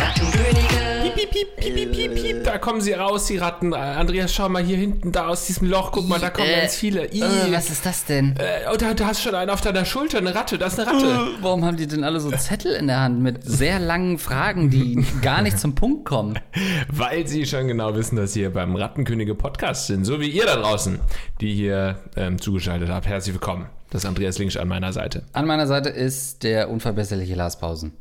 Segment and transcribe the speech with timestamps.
[0.00, 2.44] Achtung Könige, Piep, piep, piep, piep, piep, piep, piep.
[2.44, 3.72] Da kommen sie raus, die Ratten.
[3.72, 5.92] Äh, Andreas, schau mal hier hinten, da aus diesem Loch.
[5.92, 7.04] Guck mal, da kommen Äh, ganz viele.
[7.12, 8.34] Äh, was ist das denn?
[8.36, 10.58] Äh, oh, da, da hast schon einen auf deiner Schulter, eine Ratte.
[10.58, 11.28] Da ist eine Ratte.
[11.40, 15.04] Warum haben die denn alle so Zettel in der Hand mit sehr langen Fragen, die
[15.22, 16.38] gar nicht zum Punkt kommen?
[16.92, 20.04] Weil sie schon genau wissen, dass sie hier beim Rattenkönige Podcast sind.
[20.04, 20.98] So wie ihr da draußen,
[21.40, 23.06] die hier ähm, zugeschaltet habt.
[23.06, 23.66] Herzlich willkommen.
[23.90, 25.22] Das ist Andreas Links an meiner Seite.
[25.32, 27.92] An meiner Seite ist der unverbesserliche Lars Pausen.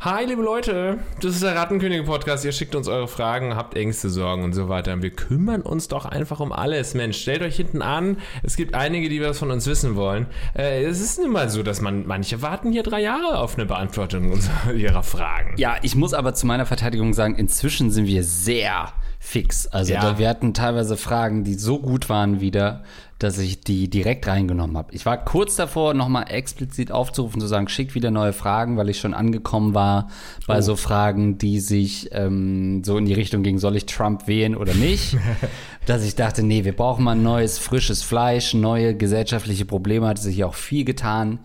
[0.00, 2.44] Hi, liebe Leute, das ist der Rattenkönige-Podcast.
[2.44, 4.92] Ihr schickt uns eure Fragen, habt Ängste, Sorgen und so weiter.
[4.92, 6.94] Und wir kümmern uns doch einfach um alles.
[6.94, 8.18] Mensch, stellt euch hinten an.
[8.44, 10.26] Es gibt einige, die was von uns wissen wollen.
[10.56, 13.66] Äh, es ist nun mal so, dass man manche warten hier drei Jahre auf eine
[13.66, 15.54] Beantwortung unserer, ihrer Fragen.
[15.56, 19.66] Ja, ich muss aber zu meiner Verteidigung sagen, inzwischen sind wir sehr fix.
[19.66, 20.00] Also Ja.
[20.00, 22.84] da, wir hatten teilweise Fragen, die so gut waren wieder,
[23.18, 24.94] dass ich die direkt reingenommen habe.
[24.94, 29.00] Ich war kurz davor, nochmal explizit aufzurufen, zu sagen, schickt wieder neue Fragen, weil ich
[29.00, 30.08] schon angekommen war
[30.46, 34.54] bei so Fragen, die sich ähm, so in die Richtung gingen, soll ich Trump wählen
[34.56, 35.16] oder nicht?
[35.86, 40.36] dass ich dachte, nee, wir brauchen mal neues, frisches Fleisch, neue gesellschaftliche Probleme, hat sich
[40.36, 41.40] ja auch viel getan.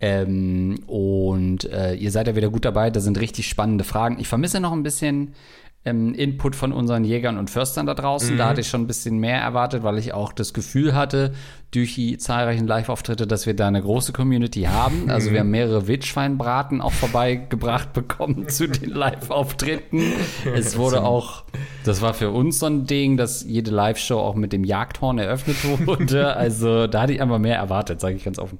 [0.00, 4.18] Ähm, und äh, ihr seid ja wieder gut dabei, da sind richtig spannende Fragen.
[4.20, 5.34] Ich vermisse noch ein bisschen
[5.84, 8.36] ähm, Input von unseren Jägern und Förstern da draußen.
[8.36, 11.34] Da hatte ich schon ein bisschen mehr erwartet, weil ich auch das Gefühl hatte,
[11.70, 15.10] durch die zahlreichen Live-Auftritte, dass wir da eine große Community haben.
[15.10, 20.02] Also wir haben mehrere Wildschweinbraten auch vorbeigebracht bekommen zu den Live-Auftritten.
[20.54, 21.44] Es wurde auch,
[21.84, 25.56] das war für uns so ein Ding, dass jede Live-Show auch mit dem Jagdhorn eröffnet
[25.86, 26.36] wurde.
[26.48, 28.58] Also da hatte ich einfach mehr erwartet, sage ich ganz offen.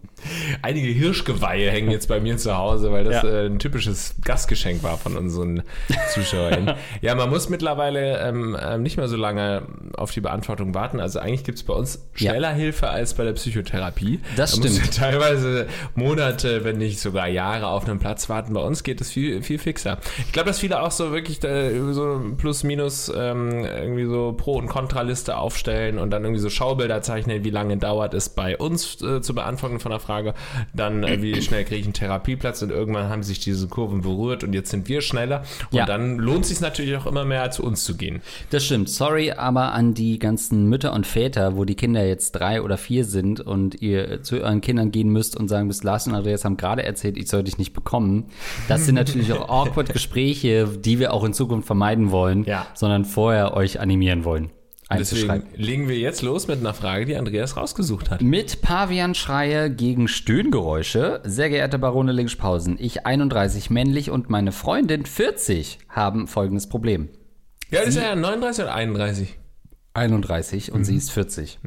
[0.63, 3.29] Einige Hirschgeweihe hängen jetzt bei mir zu Hause, weil das Ja.
[3.29, 5.63] äh, ein typisches Gastgeschenk war von unseren
[6.13, 6.75] Zuschauern.
[7.01, 9.63] ja, man muss mittlerweile ähm, ähm, nicht mehr so lange
[9.97, 11.01] auf die Beantwortung warten.
[11.01, 12.31] Also eigentlich gibt es bei uns Ja.
[12.33, 14.21] schneller Hilfe als bei der Psychotherapie.
[14.37, 14.95] Das da stimmt.
[14.95, 18.55] teilweise Monate, wenn nicht sogar Jahre auf einem Platz warten.
[18.55, 19.99] Bei uns geht es viel, viel fixer.
[20.27, 24.69] Ich glaube, dass viele auch so wirklich so plus minus ähm, irgendwie so Pro- und
[24.69, 29.21] Kontraliste aufstellen und dann irgendwie so Schaubilder zeichnen, wie lange dauert es bei uns äh,
[29.21, 30.35] zu beantworten von der Frage,
[30.75, 34.45] dann äh, wie schnell kriege ich einen Therapieplatz und irgendwann haben sich diese Kurven berührt
[34.45, 35.87] und jetzt sind wir schneller und Ja.
[35.87, 38.21] dann lohnt es sich natürlich auch immer mehr zu uns zu gehen.
[38.51, 38.89] Das stimmt.
[38.89, 42.88] Sorry, aber an die ganzen Mütter und Väter, wo die Kinder jetzt drei oder vier
[43.05, 46.57] sind und ihr zu euren Kindern gehen müsst und sagen müsst, Lars und Andreas haben
[46.57, 48.27] gerade erzählt, ich soll dich nicht bekommen.
[48.69, 52.67] Das sind natürlich auch awkward Gespräche, die wir auch in Zukunft vermeiden wollen, Ja.
[52.75, 54.51] sondern vorher euch animieren wollen.
[54.91, 58.23] Deswegen legen wir jetzt los mit einer Frage, die Andreas rausgesucht hat.
[58.23, 61.21] Mit Pavianschreie gegen Stöhngeräusche.
[61.25, 67.11] Sehr geehrte Barone Linkspausen, ich 31 männlich und meine Freundin 40 haben folgendes Problem.
[67.71, 69.37] Ja, das ist ja 39 oder 31.
[69.93, 71.59] 31 und sie ist 40.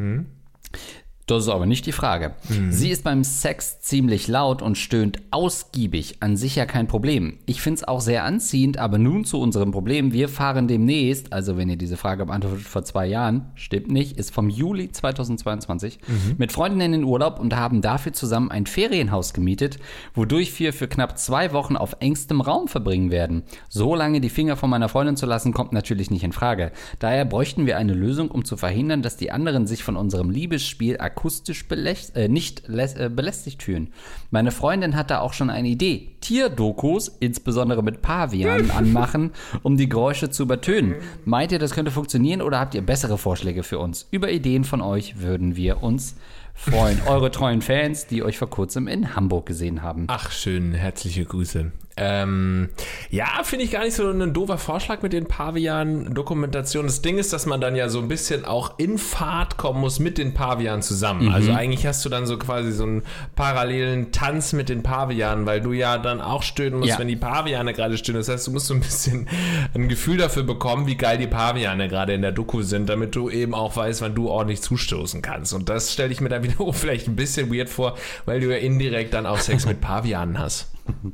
[1.31, 2.34] Das ist aber nicht die Frage.
[2.72, 6.18] Sie ist beim Sex ziemlich laut und stöhnt ausgiebig.
[6.19, 7.38] An sich ja kein Problem.
[7.46, 10.12] Ich finde es auch sehr anziehend, aber nun zu unserem Problem.
[10.12, 14.34] Wir fahren demnächst, also wenn ihr diese Frage beantwortet vor zwei Jahren, stimmt nicht, ist
[14.34, 16.00] vom Juli 2022,
[16.38, 19.80] mit Freundinnen in den Urlaub und haben dafür zusammen ein Ferienhaus gemietet,
[20.13, 23.44] wodurch wir für knapp zwei Wochen auf engstem Raum verbringen werden.
[23.69, 26.74] So lange die Finger von meiner Freundin zu lassen, kommt natürlich nicht in Frage.
[27.00, 30.98] Daher bräuchten wir eine Lösung, um zu verhindern, dass die anderen sich von unserem Liebesspiel
[31.22, 33.94] akustisch äh, nicht äh, belästigt fühlen.
[34.32, 36.09] Meine Freundin hat da auch schon eine Idee.
[36.20, 39.31] Tierdokus, insbesondere mit Pavianen, anmachen,
[39.62, 40.96] um die Geräusche zu übertönen.
[41.24, 44.08] Meint ihr, das könnte funktionieren oder habt ihr bessere Vorschläge für uns?
[44.10, 46.16] Über Ideen von euch würden wir uns
[46.56, 47.00] freuen.
[47.06, 50.06] Eure treuen Fans, die euch vor kurzem in Hamburg gesehen haben.
[50.08, 51.72] Ach, schön, herzliche Grüße.
[51.97, 52.69] Ähm,
[53.09, 56.88] ja, finde ich gar nicht so ein doofer Vorschlag mit den Pavian-Dokumentationen.
[56.88, 60.00] Das Ding ist, dass man dann ja so ein bisschen auch in Fahrt kommen muss
[60.00, 61.31] mit den Pavianen zusammen.
[61.34, 63.03] Also eigentlich hast du dann so quasi so einen
[63.35, 67.00] parallelen Tanz mit den Pavianen, weil du ja dann auch stöhnen musst, Ja.
[67.00, 68.19] wenn die Paviane gerade stöhnen.
[68.22, 69.28] Das heißt, du musst so ein bisschen
[69.74, 73.30] ein Gefühl dafür bekommen, wie geil die Paviane gerade in der Doku sind, damit du
[73.30, 75.54] eben auch weißt, wann du ordentlich zustoßen kannst.
[75.54, 78.57] Und das stelle ich mir dann wiederum vielleicht ein bisschen weird vor, weil du ja
[78.57, 80.71] indirekt dann auch Sex mit Pavianen hast.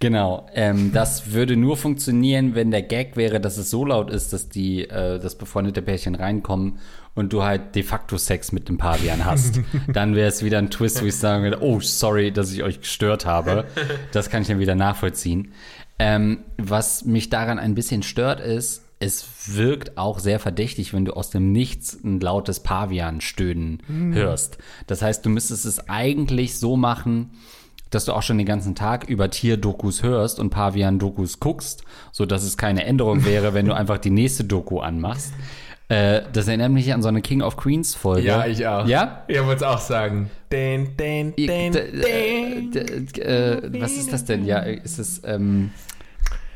[0.00, 4.32] Genau, ähm, das würde nur funktionieren, wenn der Gag wäre, dass es so laut ist,
[4.32, 6.78] dass die, äh, das befreundete Pärchen reinkommen
[7.14, 9.60] und du halt de facto Sex mit dem Pavian hast.
[9.92, 12.80] dann wäre es wieder ein Twist, wo ich sagen würde, oh, sorry, dass ich euch
[12.80, 13.64] gestört habe.
[14.12, 15.52] Das kann ich dann wieder nachvollziehen.
[15.98, 21.12] Ähm, was mich daran ein bisschen stört, ist, es wirkt auch sehr verdächtig, wenn du
[21.12, 24.58] aus dem Nichts ein lautes Pavian-Stöhnen hörst.
[24.86, 27.30] Das heißt, du müsstest es eigentlich so machen,
[27.94, 32.42] dass du auch schon den ganzen Tag über Tierdokus hörst und Pavian-Dokus guckst, so dass
[32.42, 35.32] es keine Änderung wäre, wenn du einfach die nächste Doku anmachst.
[35.88, 38.26] Äh, das erinnert mich an so eine King of Queens Folge.
[38.26, 38.86] Ja, ich auch.
[38.86, 39.22] Ja?
[39.28, 40.30] Ich wollte es auch sagen.
[40.50, 44.46] Den, den, den, D- äh, d- äh, was ist das denn?
[44.46, 45.72] Ja, ist es ähm,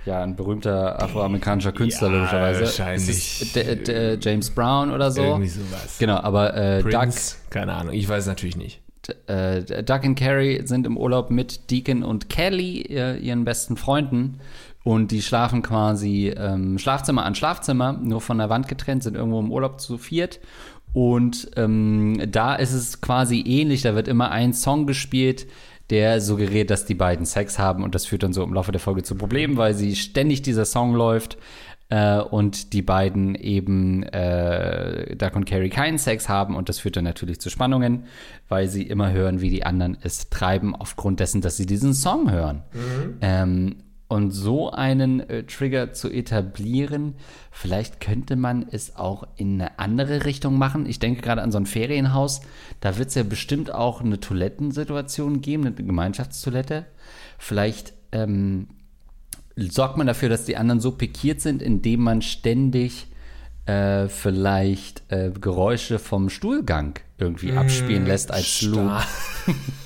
[0.06, 2.61] ja ein berühmter afroamerikanischer Künstler Ja, logischerweise?
[2.62, 3.43] wahrscheinlich.
[3.43, 5.23] Es D- James Brown oder so?
[5.23, 5.96] Irgendwie sowas.
[5.99, 8.81] Genau, aber äh, Doug, Prince, keine Ahnung, ich weiß natürlich nicht.
[9.26, 14.40] Äh, Doug und Carrie sind im Urlaub mit Deacon und Kelly, äh, ihren besten Freunden.
[14.84, 19.40] Und die schlafen quasi ähm, Schlafzimmer an Schlafzimmer, nur von der Wand getrennt, sind irgendwo
[19.40, 20.40] im Urlaub zu viert.
[20.93, 25.46] Und ähm, da ist es quasi ähnlich, da wird immer ein Song gespielt,
[25.90, 27.82] der suggeriert, dass die beiden Sex haben.
[27.82, 30.64] Und das führt dann so im Laufe der Folge zu Problemen, weil sie ständig dieser
[30.64, 31.38] Song läuft
[31.90, 36.96] äh, und die beiden eben äh, Duck und Carrie keinen Sex haben und das führt
[36.96, 38.05] dann natürlich zu Spannungen,
[38.49, 42.31] weil sie immer hören, wie die anderen es treiben, aufgrund dessen, dass sie diesen Song
[42.31, 42.62] hören.
[43.20, 43.76] Ähm,
[44.08, 47.14] und so einen äh, Trigger zu etablieren,
[47.50, 50.87] vielleicht könnte man es auch in eine andere Richtung machen.
[50.87, 52.40] Ich denke gerade an so ein Ferienhaus,
[52.81, 56.87] da wird es ja bestimmt auch eine Toilettensituation geben, eine Gemeinschaftstoilette.
[57.38, 58.69] Vielleicht ähm,
[59.70, 63.06] sorgt man dafür, dass die anderen so pikiert sind, indem man ständig
[63.66, 68.93] äh, vielleicht äh, Geräusche vom Stuhlgang irgendwie abspielen lässt als Loop.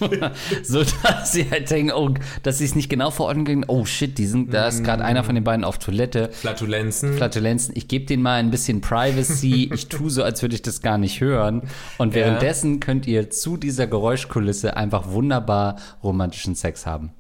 [0.63, 2.11] so dass sie halt denken, oh,
[2.43, 5.25] dass sie es nicht genau verordnen können, oh shit, die sind, da ist gerade einer
[5.25, 6.29] von den beiden auf Toilette.
[6.31, 7.15] Flatulenzen.
[7.15, 10.83] Flatulenzen, ich gebe denen mal ein bisschen Privacy, ich tue so, als würde ich das
[10.83, 11.63] gar nicht hören.
[11.99, 12.17] Und Ja.
[12.27, 17.13] währenddessen könnt ihr zu dieser Geräuschkulisse einfach wunderbar romantischen Sex haben.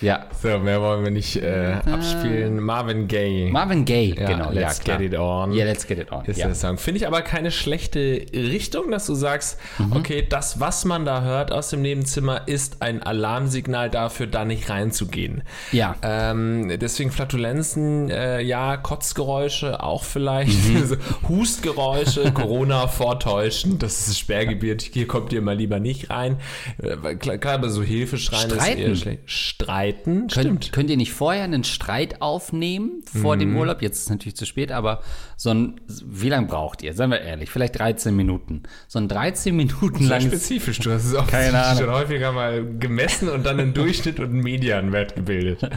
[0.00, 2.60] Ja, so, mehr wollen wir nicht äh, abspielen.
[2.60, 3.50] Marvin Gaye.
[3.50, 4.50] Marvin Gaye, Ja, genau.
[4.50, 4.96] Let's ja.
[4.96, 5.52] Get It On.
[5.52, 6.24] Ja, let's get it on.
[6.24, 6.46] ist ja.
[6.46, 6.78] der Song.
[6.78, 9.92] Finde ich aber keine schlechte Richtung, dass du sagst, Mhm.
[9.96, 14.70] okay, das, was man da hört aus dem Nebenzimmer, ist ein Alarmsignal dafür, da nicht
[14.70, 15.42] reinzugehen.
[15.72, 15.96] Ja.
[16.02, 20.96] Ähm, deswegen Flatulenzen, äh, ja, Kotzgeräusche auch vielleicht, Mhm.
[21.28, 26.36] Hustgeräusche, Corona vortäuschen, das ist Sperrgebiet, hier kommt ihr mal lieber nicht rein.
[26.78, 28.80] Äh, klar, aber so Hilfeschreien ist Streiten.
[28.80, 29.20] eher schlecht.
[29.26, 30.72] Streiten, Könnt, stimmt.
[30.72, 33.40] könnt ihr nicht vorher einen Streit aufnehmen vor Mhm.
[33.40, 33.82] dem Urlaub?
[33.82, 35.00] Jetzt ist es natürlich zu spät, aber
[35.36, 36.94] so ein, wie lange braucht ihr?
[36.94, 38.62] Seien wir ehrlich, vielleicht 13 Minuten.
[38.88, 41.82] So ein 13 Minuten langes spezifisch, du hast es auch Keine Ahnung.
[41.84, 45.60] schon häufiger mal gemessen und dann einen Durchschnitt und einen Medianwert gebildet.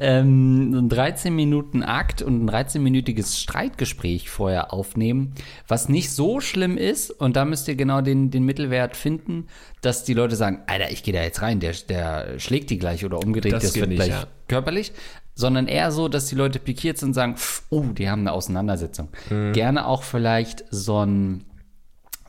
[0.00, 5.34] ähm, so ein 13 Minuten Akt und ein 13-minütiges Streitgespräch vorher aufnehmen,
[5.68, 7.10] was nicht so schlimm ist.
[7.10, 9.46] Und da müsst ihr genau den, den Mittelwert finden,
[9.82, 13.04] dass die Leute sagen, Alter, ich gehe da jetzt rein, der, der schlägt die gleich
[13.04, 14.26] oder umgedreht, Das das, wird nicht, gleich ja.
[14.48, 14.92] körperlich.
[15.34, 17.36] Sondern eher so, dass die Leute pikiert sind und sagen,
[17.70, 19.08] oh, die haben eine Auseinandersetzung.
[19.52, 21.44] Gerne auch vielleicht so ein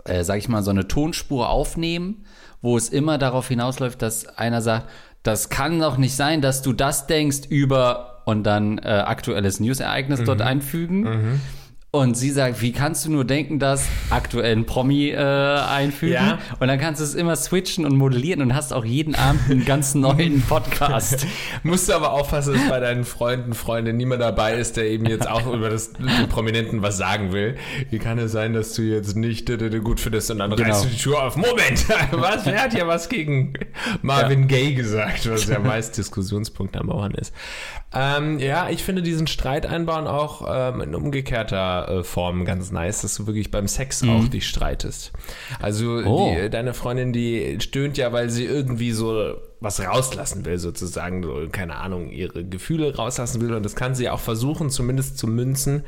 [0.06, 2.26] äh, sag ich mal, so eine Tonspur aufnehmen,
[2.62, 4.88] wo es immer darauf hinausläuft, dass einer sagt,
[5.24, 10.24] das kann doch nicht sein, dass du das denkst über und dann äh, aktuelles News-Ereignis
[10.24, 11.42] dort einfügen.
[11.94, 16.14] Und sie sagt, wie kannst du nur denken, dass aktuellen Promi äh, einfügen?
[16.14, 16.40] Ja.
[16.58, 19.66] Und dann kannst du es immer switchen und modellieren und hast auch jeden Abend einen
[19.66, 21.28] ganz neuen Podcast.
[21.64, 25.28] Musst du aber aufpassen, dass bei deinen Freunden, Freundinnen niemand dabei ist, der eben jetzt
[25.30, 27.58] auch über das den Prominenten was sagen will.
[27.90, 29.52] Wie kann es sein, dass du jetzt nicht
[29.84, 30.70] gut findest und dann Genau.
[30.70, 31.36] reißt du die Tür auf?
[31.36, 32.46] Moment, was?
[32.46, 33.52] Wer hat ja was gegen
[34.02, 37.34] Marvin Gaye gesagt, was ja meist Diskussionspunkt am Bauern ist.
[37.94, 43.02] Ähm, ja, ich finde diesen Streit einbauen auch ähm, in umgekehrter äh, Form ganz nice,
[43.02, 45.12] dass du wirklich beim Sex auch dich streitest.
[45.60, 46.34] Also Oh.
[46.36, 51.48] die, deine Freundin, die stöhnt ja, weil sie irgendwie so was rauslassen will, sozusagen, so,
[51.52, 53.54] keine Ahnung, ihre Gefühle rauslassen will.
[53.54, 55.84] Und das kann sie auch versuchen, zumindest zu münzen,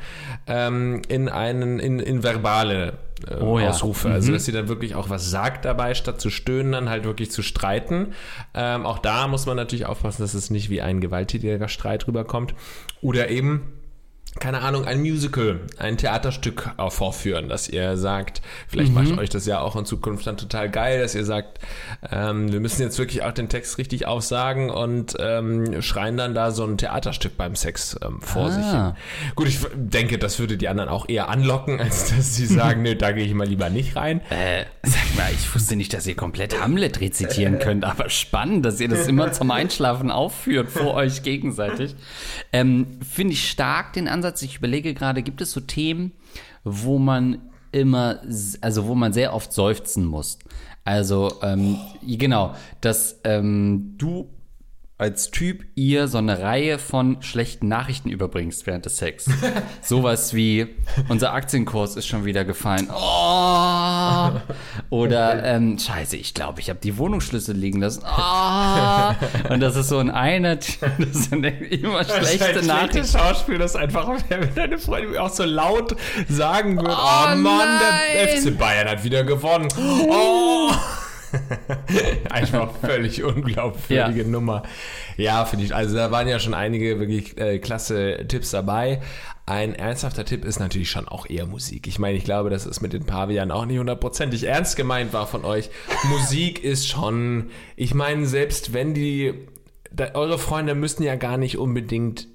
[0.46, 2.98] ähm, in einen, in, in verbale
[3.28, 3.70] äh, Oh ja.
[3.70, 4.10] Ausrufe.
[4.10, 7.32] Also, dass sie dann wirklich auch was sagt dabei, statt zu stöhnen, dann halt wirklich
[7.32, 8.12] zu streiten.
[8.54, 12.54] Ähm, auch da muss man natürlich aufpassen, dass es nicht wie ein gewalttätiger Streit rüberkommt.
[13.02, 13.72] Oder eben,
[14.40, 19.10] keine Ahnung, ein Musical, ein Theaterstück auch vorführen, dass ihr sagt, vielleicht Mhm.
[19.10, 21.60] macht euch das ja auch in Zukunft dann total geil, dass ihr sagt,
[22.10, 26.50] ähm, wir müssen jetzt wirklich auch den Text richtig aufsagen und ähm, schreien dann da
[26.50, 28.50] so ein Theaterstück beim Sex ähm, vor Ah.
[28.50, 28.92] sich hin.
[29.36, 32.96] Gut, ich denke, das würde die anderen auch eher anlocken, als dass sie sagen, nö,
[32.96, 34.20] da gehe ich mal lieber nicht rein.
[34.30, 38.80] Äh, sag mal, ich wusste nicht, dass ihr komplett Hamlet rezitieren könnt, aber spannend, dass
[38.80, 41.94] ihr das immer zum Einschlafen aufführt vor euch gegenseitig.
[42.52, 44.23] Ähm, Finde ich stark den Ansatz.
[44.42, 46.12] Ich überlege gerade, gibt es so Themen,
[46.64, 48.20] wo man immer,
[48.60, 50.38] also wo man sehr oft seufzen muss.
[50.84, 54.28] Also, ähm, genau, dass ähm, du
[54.96, 59.28] als Typ ihr so eine Reihe von schlechten Nachrichten überbringst während des Sex.
[59.82, 60.68] Sowas wie,
[61.08, 62.88] unser Aktienkurs ist schon wieder gefallen.
[62.90, 64.30] Oh.
[64.90, 68.04] Oder, ähm, scheiße, ich glaube, ich habe die Wohnungsschlüssel liegen lassen.
[68.04, 69.16] Ah.
[69.50, 70.78] Und das ist so ein einer, das
[71.24, 73.18] sind immer schlechte ein Nachrichten.
[73.18, 75.96] Schauspiel, das einfach, wenn deine Freundin auch so laut
[76.28, 78.42] sagen wird, Oh, oh, Mann, der nein.
[78.42, 79.68] FC Bayern hat wieder gewonnen.
[79.76, 80.70] Oh.
[82.30, 84.28] Einfach völlig unglaubwürdige Ja.
[84.28, 84.62] Nummer.
[85.16, 85.74] Ja, finde ich.
[85.74, 89.00] Also da waren ja schon einige wirklich äh, klasse Tipps dabei.
[89.46, 91.86] Ein ernsthafter Tipp ist natürlich schon auch eher Musik.
[91.86, 95.26] Ich meine, ich glaube, dass es mit den Pavian auch nicht hundertprozentig ernst gemeint war
[95.26, 95.68] von euch.
[96.04, 99.34] Musik ist schon, ich meine, selbst wenn die,
[99.92, 102.26] da, eure Freunde müssen ja gar nicht unbedingt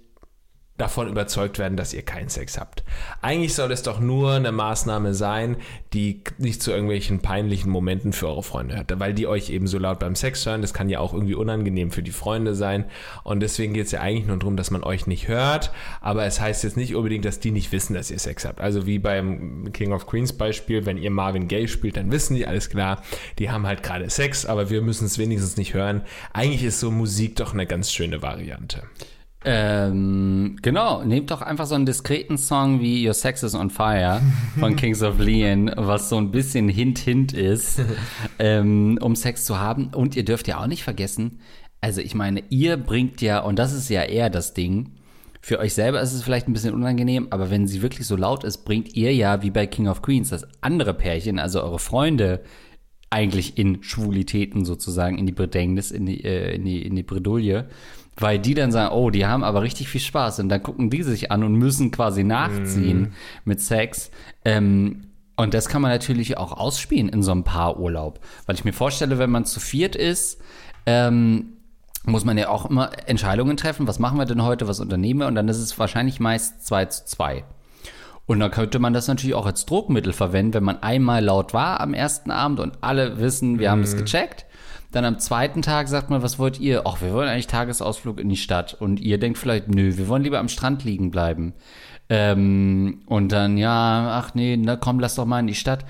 [0.80, 2.84] davon überzeugt werden, dass ihr keinen Sex habt.
[3.22, 5.58] Eigentlich soll es doch nur eine Maßnahme sein,
[5.94, 9.78] die nicht zu irgendwelchen peinlichen Momenten für eure Freunde hat, weil die euch eben so
[9.78, 10.62] laut beim Sex hören.
[10.62, 12.86] Das kann ja auch irgendwie unangenehm für die Freunde sein.
[13.24, 15.72] Und deswegen geht es ja eigentlich nur darum, dass man euch nicht hört.
[16.02, 18.62] Aber es heißt jetzt nicht unbedingt, dass die nicht wissen, dass ihr Sex habt.
[18.62, 22.48] Also wie beim King of Queens Beispiel, wenn ihr Marvin Gaye spielt, dann wissen die,
[22.48, 23.04] alles klar,
[23.38, 26.04] die haben halt gerade Sex, aber wir müssen es wenigstens nicht hören.
[26.34, 28.84] Eigentlich ist so Musik doch eine ganz schöne Variante.
[29.46, 34.22] Ähm, genau, nehmt doch einfach so einen diskreten Song wie Your Sex is on Fire
[34.60, 37.82] von Kings of Leon, was so ein bisschen Hint-Hint ist,
[38.40, 39.92] ähm, um Sex zu haben.
[39.94, 41.40] Und ihr dürft ja auch nicht vergessen,
[41.82, 44.96] also ich meine, ihr bringt ja, und das ist ja eher das Ding,
[45.42, 48.44] für euch selber ist es vielleicht ein bisschen unangenehm, aber wenn sie wirklich so laut
[48.44, 52.42] ist, bringt ihr ja, wie bei King of Queens, das andere Pärchen, also eure Freunde,
[53.10, 57.68] eigentlich in Schwulitäten sozusagen, in die Bedrängnis, in die, äh, in die, in die Bredouille.
[58.20, 60.40] Weil die dann sagen, oh, die haben aber richtig viel Spaß.
[60.40, 63.14] Und dann gucken die sich an und müssen quasi nachziehen
[63.46, 64.12] mit Sex.
[64.44, 65.06] Ähm,
[65.38, 68.20] und das kann man natürlich auch ausspielen in so einem Paarurlaub.
[68.46, 70.42] Weil ich mir vorstelle, wenn man zu viert ist,
[70.86, 71.54] ähm,
[72.04, 73.88] muss man ja auch immer Entscheidungen treffen.
[73.88, 74.68] Was machen wir denn heute?
[74.68, 75.28] Was unternehmen wir?
[75.28, 77.46] Und dann ist es wahrscheinlich meist zwei zu zwei.
[78.26, 81.80] Und dann könnte man das natürlich auch als Druckmittel verwenden, wenn man einmal laut war
[81.80, 84.46] am ersten Abend und alle wissen, wir haben das gecheckt.
[84.92, 86.84] Dann am zweiten Tag sagt man, was wollt ihr?
[86.86, 88.74] Ach, wir wollen eigentlich Tagesausflug in die Stadt.
[88.74, 91.54] Und ihr denkt vielleicht, nö, wir wollen lieber am Strand liegen bleiben.
[92.10, 95.86] Ähm, und dann, ja, ach nee, na komm, lass doch mal in die Stadt.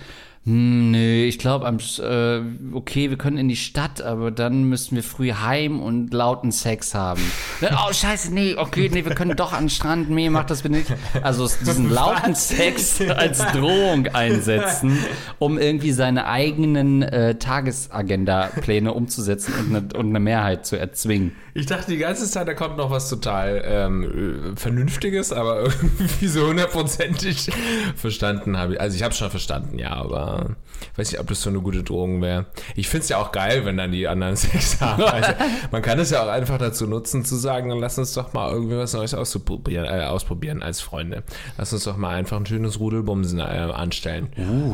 [0.45, 5.03] Hm, nö, ich glaube, äh, okay, wir können in die Stadt, aber dann müssen wir
[5.03, 7.21] früh heim und lauten Sex haben.
[7.59, 10.61] Dann, oh, scheiße, nee, okay, nee, wir können doch an den Strand, nee, mach das
[10.61, 10.93] bitte nicht.
[11.21, 14.97] Also diesen lauten Sex als Drohung einsetzen,
[15.39, 21.35] um irgendwie seine eigenen äh, Tagesagenda-Pläne umzusetzen und eine, und eine Mehrheit zu erzwingen.
[21.59, 26.27] Ich dachte die ganze Zeit, da kommt noch was total ähm, äh, Vernünftiges, aber irgendwie
[26.27, 27.49] so hundertprozentig
[27.97, 28.81] verstanden habe ich.
[28.81, 30.55] Also ich habe schon verstanden, ja, aber
[30.95, 32.47] weiß nicht, ob das so eine gute Drohung wäre.
[32.75, 35.03] Ich finde es ja auch geil, wenn dann die anderen Sex haben.
[35.03, 35.31] Also,
[35.71, 38.51] man kann es ja auch einfach dazu nutzen, zu sagen, dann lass uns doch mal
[38.51, 41.23] irgendwie was Neues ausprobieren, äh, ausprobieren als Freunde.
[41.57, 44.29] Lass uns doch mal einfach ein schönes Rudelbumsen äh, anstellen.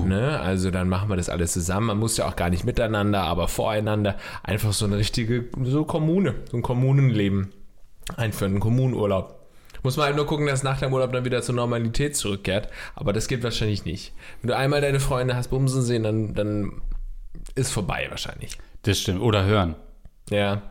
[0.08, 0.40] Ne?
[0.40, 1.88] Also dann machen wir das alles zusammen.
[1.88, 4.16] Man muss ja auch gar nicht miteinander, aber voreinander.
[4.44, 7.52] Einfach so eine richtige, so Kommune, so ein Kommunenleben
[8.16, 9.45] einführen, einen Kommunenurlaub.
[9.86, 12.70] Muss man halt nur gucken, dass nach dem Urlaub dann wieder zur Normalität zurückkehrt.
[12.96, 14.14] Aber das geht wahrscheinlich nicht.
[14.42, 16.82] Wenn du einmal deine Freunde hast bumsen sehen, dann, dann
[17.54, 18.58] ist vorbei wahrscheinlich.
[18.82, 19.22] Das stimmt.
[19.22, 19.76] Oder hören.
[20.32, 20.64] Ja.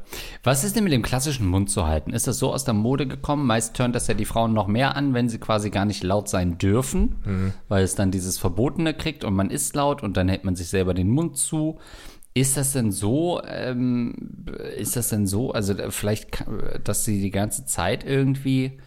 [0.42, 2.12] Was ist denn mit dem klassischen Mund zu halten?
[2.12, 3.47] Ist das so aus der Mode gekommen?
[3.47, 6.28] Meist turnt das ja die Frauen noch mehr an, wenn sie quasi gar nicht laut
[6.28, 10.42] sein dürfen, weil es dann dieses Verbotene kriegt und man ist laut und dann hält
[10.42, 11.78] man sich selber den Mund zu.
[12.35, 14.12] Ist das denn so, ähm,
[14.76, 16.44] ist das denn so, also vielleicht,
[16.83, 18.80] dass sie die ganze Zeit irgendwie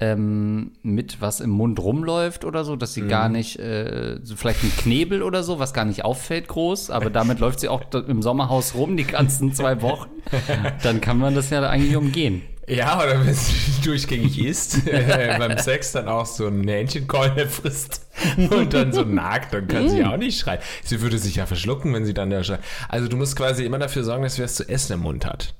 [0.00, 4.72] ähm, mit was im Mund rumläuft oder so, dass sie gar nicht, äh, vielleicht ein
[4.76, 8.74] Knebel oder so, was gar nicht auffällt groß, aber damit läuft sie auch im Sommerhaus
[8.74, 10.10] rum die ganzen zwei Wochen.
[10.82, 12.42] Dann kann man das ja eigentlich umgehen.
[12.68, 18.06] Ja, oder wenn sie durchgängig isst, äh, beim Sex dann auch so ein Hähnchenkeule frisst
[18.36, 20.60] und dann so nagt, dann kann sie auch nicht schreien.
[20.84, 22.60] Sie würde sich ja verschlucken, wenn sie dann da schreit.
[22.88, 25.54] Also du musst quasi immer dafür sorgen, dass sie was zu essen im Mund hat.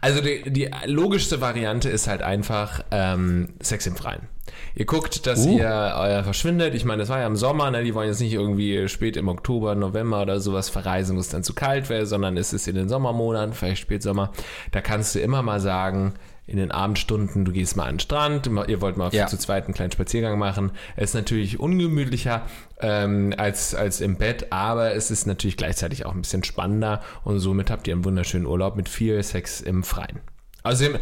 [0.00, 4.28] Also die, die logischste Variante ist halt einfach ähm, Sex im Freien.
[4.74, 5.58] Ihr guckt, dass Uh.
[5.58, 6.74] ihr euer verschwindet.
[6.74, 7.82] Ich meine, das war ja im Sommer, ne?
[7.84, 11.42] die wollen jetzt nicht irgendwie spät im Oktober, November oder sowas verreisen, wo es dann
[11.42, 14.32] zu kalt wäre, sondern es ist in den Sommermonaten, vielleicht Spätsommer.
[14.72, 16.14] Da kannst du immer mal sagen,
[16.46, 19.26] in den Abendstunden, du gehst mal an den Strand, ihr wollt mal Ja.
[19.26, 20.70] zu zweit einen kleinen Spaziergang machen.
[20.96, 22.40] Es ist natürlich ungemütlicher
[22.80, 27.38] ähm, als, als im Bett, aber es ist natürlich gleichzeitig auch ein bisschen spannender und
[27.40, 30.20] somit habt ihr einen wunderschönen Urlaub mit viel Sex im Freien.
[30.62, 30.96] Außerdem,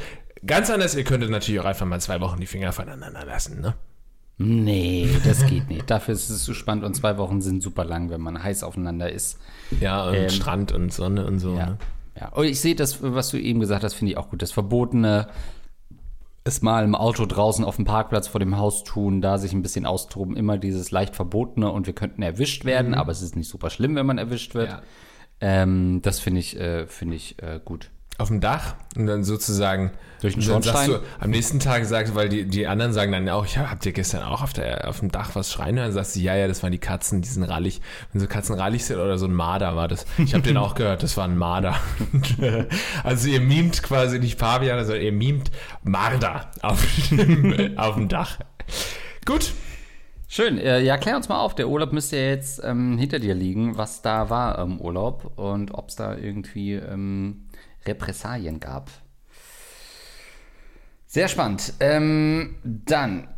[0.46, 3.74] ganz anders, ihr könntet natürlich auch einfach mal zwei Wochen die Finger voneinander lassen, ne?
[4.38, 5.90] Nee, das geht nicht.
[5.90, 9.10] Dafür ist es zu spannend und zwei Wochen sind super lang, wenn man heiß aufeinander
[9.10, 9.38] ist.
[9.80, 11.56] Ja, und Ähm, Strand und Sonne und so.
[11.56, 11.66] Ja.
[11.66, 11.78] Ne?
[12.20, 12.28] ja.
[12.28, 14.42] Und ich sehe das, was du eben gesagt hast, finde ich auch gut.
[14.42, 15.28] Das Verbotene
[16.46, 19.62] es mal im Auto draußen auf dem Parkplatz vor dem Haus tun, da sich ein
[19.62, 23.48] bisschen austoben, immer dieses leicht verbotene und wir könnten erwischt werden, aber es ist nicht
[23.48, 24.70] super schlimm, wenn man erwischt wird.
[24.70, 24.82] Ja.
[25.40, 27.90] Ähm, das finde ich, äh, finde ich äh, gut.
[28.18, 30.88] Auf dem Dach und dann sozusagen Durch den Schornstein?
[30.88, 33.92] du am nächsten Tag sagst, weil die, die anderen sagen dann auch, ja, habt ihr
[33.92, 35.92] gestern auch auf, der, auf dem Dach was schreien hören?
[35.92, 37.80] Sagst du, ja, ja, das waren die Katzen, die sind rallig.
[38.12, 40.06] Wenn so Katzen rallig sind oder so ein Marder war das.
[40.18, 41.76] Ich habe den auch gehört, das war ein Marder.
[43.04, 45.50] also ihr mimt quasi nicht Pavian, sondern ihr mimt
[45.82, 48.38] Marder auf dem, auf dem Dach.
[49.24, 49.52] Gut,
[50.28, 50.58] Schön.
[50.58, 51.54] Äh, ja, klär uns mal auf.
[51.54, 55.72] Der Urlaub müsste ja jetzt ähm, hinter dir liegen, was da war im Urlaub und
[55.72, 57.45] ob es da irgendwie ähm,
[57.86, 58.90] Repressalien gab.
[61.06, 61.74] Sehr spannend.
[61.80, 63.28] Ähm, dann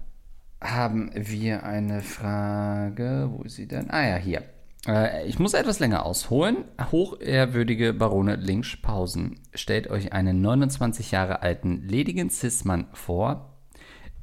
[0.60, 3.28] haben wir eine Frage.
[3.30, 3.90] Wo ist sie denn?
[3.90, 4.42] Ah ja, hier.
[4.86, 6.64] Äh, ich muss etwas länger ausholen.
[6.90, 13.58] Hochehrwürdige Barone Linkspausen, stellt euch einen 29 Jahre alten ledigen Cis-Mann vor.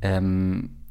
[0.01, 0.84] Ähm,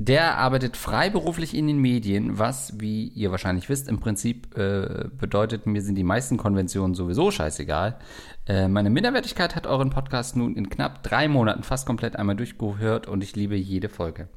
[0.00, 5.66] der arbeitet freiberuflich in den Medien, was, wie ihr wahrscheinlich wisst, im Prinzip äh, bedeutet,
[5.66, 7.98] mir sind die meisten Konventionen sowieso scheißegal.
[8.46, 13.08] Äh, meine Minderwertigkeit hat euren Podcast nun in knapp drei Monaten fast komplett einmal durchgehört
[13.08, 14.28] und ich liebe jede Folge.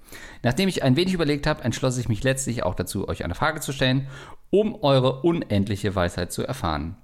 [0.41, 3.60] Nachdem ich ein wenig überlegt habe, entschloss ich mich letztlich auch dazu, euch eine Frage
[3.60, 4.08] zu stellen,
[4.50, 6.98] um eure unendliche Weisheit zu erfahren.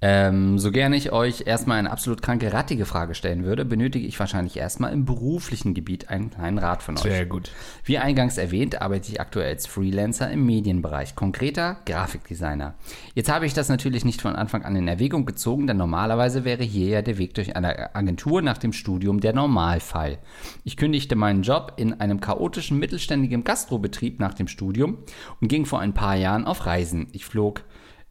[0.00, 4.18] Ähm, so gerne ich euch erstmal eine absolut kranke, rattige Frage stellen würde, benötige ich
[4.20, 7.02] wahrscheinlich erstmal im beruflichen Gebiet einen kleinen Rat von euch.
[7.02, 7.50] sehr gut.
[7.82, 12.74] Wie eingangs erwähnt, arbeite ich aktuell als Freelancer im Medienbereich, konkreter Grafikdesigner.
[13.14, 16.62] Jetzt habe ich das natürlich nicht von Anfang an in Erwägung gezogen, denn normalerweise wäre
[16.62, 20.18] hier ja der Weg durch eine Agentur nach dem Studium der Normalfall.
[20.62, 24.98] Ich kündigte meinen Job in einem chaotischen mittelständigen Gastrobetrieb nach dem Studium
[25.40, 27.08] und ging vor ein paar Jahren auf Reisen.
[27.12, 27.64] Ich flog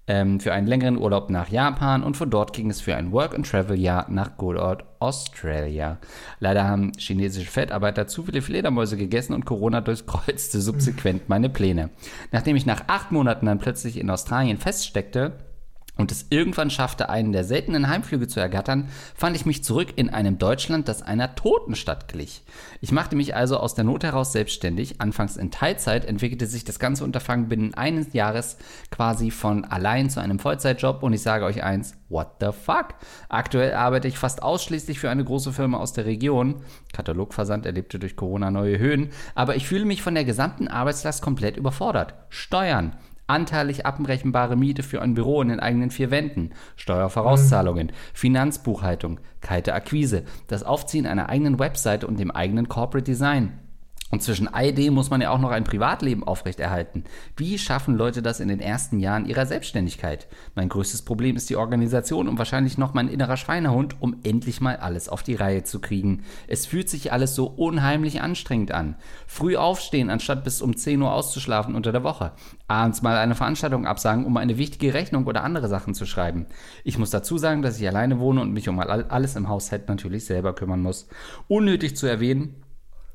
[0.07, 4.09] ähm, für einen längeren Urlaub nach Japan und von dort ging es für ein Work-and-Travel-Jahr
[4.09, 5.97] nach Good Old Australia.
[6.39, 11.89] Leider haben chinesische Fettarbeiter zu viele Fledermäuse gegessen und Corona durchkreuzte subsequent meine Pläne.
[12.31, 15.33] Nachdem ich nach acht Monaten dann plötzlich in Australien feststeckte,
[15.97, 20.09] und es irgendwann schaffte, einen der seltenen Heimflüge zu ergattern, fand ich mich zurück in
[20.09, 22.43] einem Deutschland, das einer Totenstadt glich.
[22.81, 25.01] Ich machte mich also aus der Not heraus selbstständig.
[25.01, 28.57] Anfangs in Teilzeit entwickelte sich das ganze Unterfangen binnen eines Jahres
[28.91, 32.95] quasi von allein zu einem Vollzeitjob und ich sage euch eins, what the fuck?
[33.29, 36.61] Aktuell arbeite ich fast ausschließlich für eine große Firma aus der Region.
[36.93, 41.57] Katalogversand erlebte durch Corona neue Höhen, aber ich fühle mich von der gesamten Arbeitslast komplett
[41.57, 42.13] überfordert.
[42.29, 42.93] Steuern,
[43.27, 50.23] anteilig abrechenbare Miete für ein Büro in den eigenen vier Wänden, Steuervorauszahlungen, Finanzbuchhaltung, kalte Akquise,
[50.47, 53.59] das Aufziehen einer eigenen Webseite und dem eigenen Corporate Design.
[54.09, 57.03] Und zwischen ID muss man ja auch noch ein Privatleben aufrechterhalten.
[57.35, 60.27] Wie schaffen Leute das in den ersten Jahren ihrer Selbstständigkeit?
[60.55, 64.77] Mein größtes Problem ist die Organisation und wahrscheinlich noch mein innerer Schweinehund, um endlich mal
[64.77, 66.23] alles auf die Reihe zu kriegen.
[66.47, 68.95] Es fühlt sich alles so unheimlich anstrengend an.
[69.27, 72.31] Früh aufstehen, anstatt bis um 10 Uhr auszuschlafen unter der Woche.
[72.69, 76.45] Abends mal eine Veranstaltung absagen, um eine wichtige Rechnung oder andere Sachen zu schreiben.
[76.85, 79.89] Ich muss dazu sagen, dass ich alleine wohne und mich um all- alles im Haushalt
[79.89, 81.09] natürlich selber kümmern muss.
[81.49, 82.55] Unnötig zu erwähnen,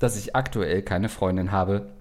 [0.03, 1.93] dass ich aktuell keine Freundin habe,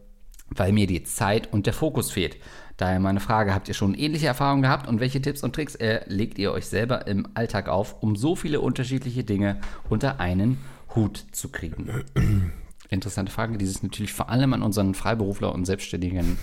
[0.50, 2.36] weil mir die Zeit und der Fokus fehlt.
[2.76, 6.00] Daher meine Frage, habt ihr schon ähnliche Erfahrungen gehabt und welche Tipps und Tricks äh,
[6.06, 10.58] legt ihr euch selber im Alltag auf, um so viele unterschiedliche Dinge unter einen
[10.94, 12.04] Hut zu kriegen?
[12.88, 16.38] Interessante Frage, die sich natürlich vor allem an unseren Freiberufler und selbstständigen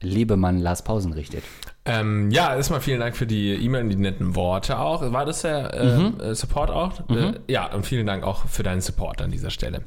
[0.00, 1.42] Lebemann Lars Pausen richtet.
[1.84, 5.10] Ähm, ja, erstmal vielen Dank für die E-Mail und die netten Worte auch.
[5.10, 7.00] War das der äh, äh, Support auch?
[7.08, 9.82] Äh, ja, und vielen Dank auch für deinen Support an dieser Stelle.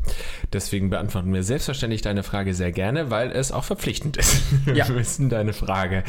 [0.52, 4.42] Deswegen beantworten wir selbstverständlich deine Frage sehr gerne, weil es auch verpflichtend ist.
[4.74, 4.88] Ja.
[4.88, 6.04] Wir müssen deine Frage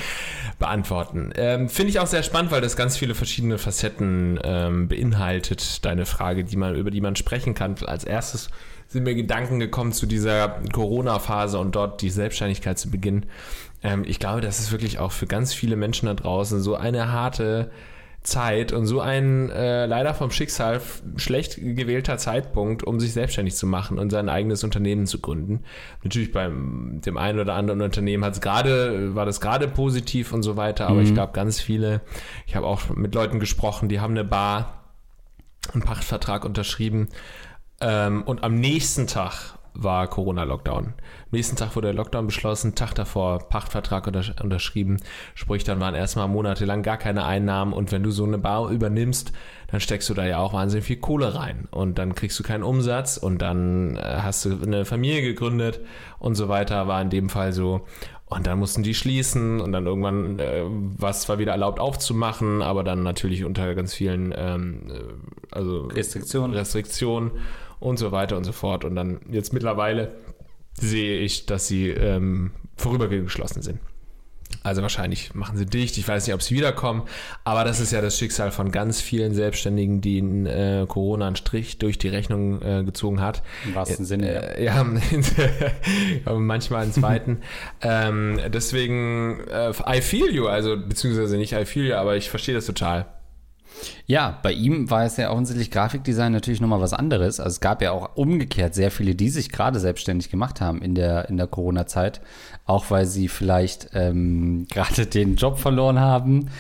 [0.58, 1.32] beantworten.
[1.36, 6.06] Ähm, Finde ich auch sehr spannend, weil das ganz viele verschiedene Facetten ähm, beinhaltet, deine
[6.06, 7.76] Frage, die man, über die man sprechen kann.
[7.84, 8.50] Als erstes
[8.88, 13.26] sind mir Gedanken gekommen zu dieser Corona-Phase und dort die Selbstständigkeit zu beginnen.
[13.82, 17.12] Ähm, ich glaube, das ist wirklich auch für ganz viele Menschen da draußen so eine
[17.12, 17.70] harte
[18.22, 20.80] Zeit und so ein äh, leider vom Schicksal
[21.16, 25.64] schlecht gewählter Zeitpunkt, um sich selbstständig zu machen und sein eigenes Unternehmen zu gründen.
[26.04, 30.56] Natürlich beim dem einen oder anderen Unternehmen hat's gerade war das gerade positiv und so
[30.56, 32.00] weiter, aber ich glaube ganz viele.
[32.46, 34.84] Ich habe auch mit Leuten gesprochen, die haben eine Bar,
[35.72, 37.08] einen Pachtvertrag unterschrieben
[37.80, 40.85] ähm, und am nächsten Tag war Corona-Lockdown.
[40.87, 40.94] Am
[41.30, 44.98] nächsten Tag wurde der Lockdown beschlossen, Tag davor Pachtvertrag untersch unterschrieben.
[45.35, 49.32] Sprich, dann waren erstmal monatelang gar keine Einnahmen und wenn du so eine Bar übernimmst,
[49.68, 52.62] dann steckst du da ja auch wahnsinnig viel Kohle rein und dann kriegst du keinen
[52.62, 55.80] Umsatz und dann äh, hast du eine Familie gegründet
[56.18, 57.87] und so weiter, war in dem Fall so.
[58.26, 62.62] Und dann mussten die schließen und dann irgendwann äh, war es zwar wieder erlaubt aufzumachen,
[62.62, 66.56] aber dann natürlich unter ganz vielen ähm, äh, also Restriktionen.
[66.56, 67.32] Restriktionen
[67.82, 68.84] und so weiter und so fort.
[68.84, 70.12] Und dann jetzt mittlerweile
[70.74, 73.78] sehe ich, dass sie ähm, vorübergehend geschlossen sind.
[74.64, 75.98] Also wahrscheinlich machen sie dicht.
[75.98, 77.02] Ich weiß nicht, ob sie wiederkommen.
[77.42, 81.36] Aber das ist ja das Schicksal von ganz vielen Selbstständigen, die in äh, Corona einen
[81.36, 83.42] Strich durch die Rechnung äh, gezogen hat.
[83.64, 84.56] Im wahrsten Sinne.
[84.56, 84.84] Äh, ja,
[86.32, 87.40] manchmal einen zweiten.
[87.80, 90.46] ähm, deswegen, äh, I feel you.
[90.46, 93.06] Also, beziehungsweise nicht I feel you, aber ich verstehe das total.
[94.06, 97.40] Ja, bei ihm war es ja offensichtlich Grafikdesign natürlich nochmal was anderes.
[97.40, 100.94] Also es gab ja auch umgekehrt sehr viele, die sich gerade selbstständig gemacht haben in
[100.94, 102.20] der, in der Corona-Zeit,
[102.66, 106.50] auch weil sie vielleicht ähm, gerade den Job verloren haben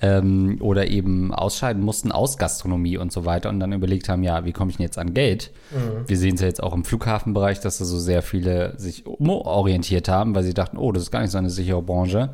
[0.00, 4.44] ähm, oder eben ausscheiden mussten aus Gastronomie und so weiter und dann überlegt haben, ja,
[4.44, 5.50] wie komme ich denn jetzt an Geld?
[5.70, 6.08] Mhm.
[6.08, 10.08] Wir sehen es ja jetzt auch im Flughafenbereich, dass da so sehr viele sich umorientiert
[10.08, 12.30] haben, weil sie dachten, oh, das ist gar nicht so eine sichere Branche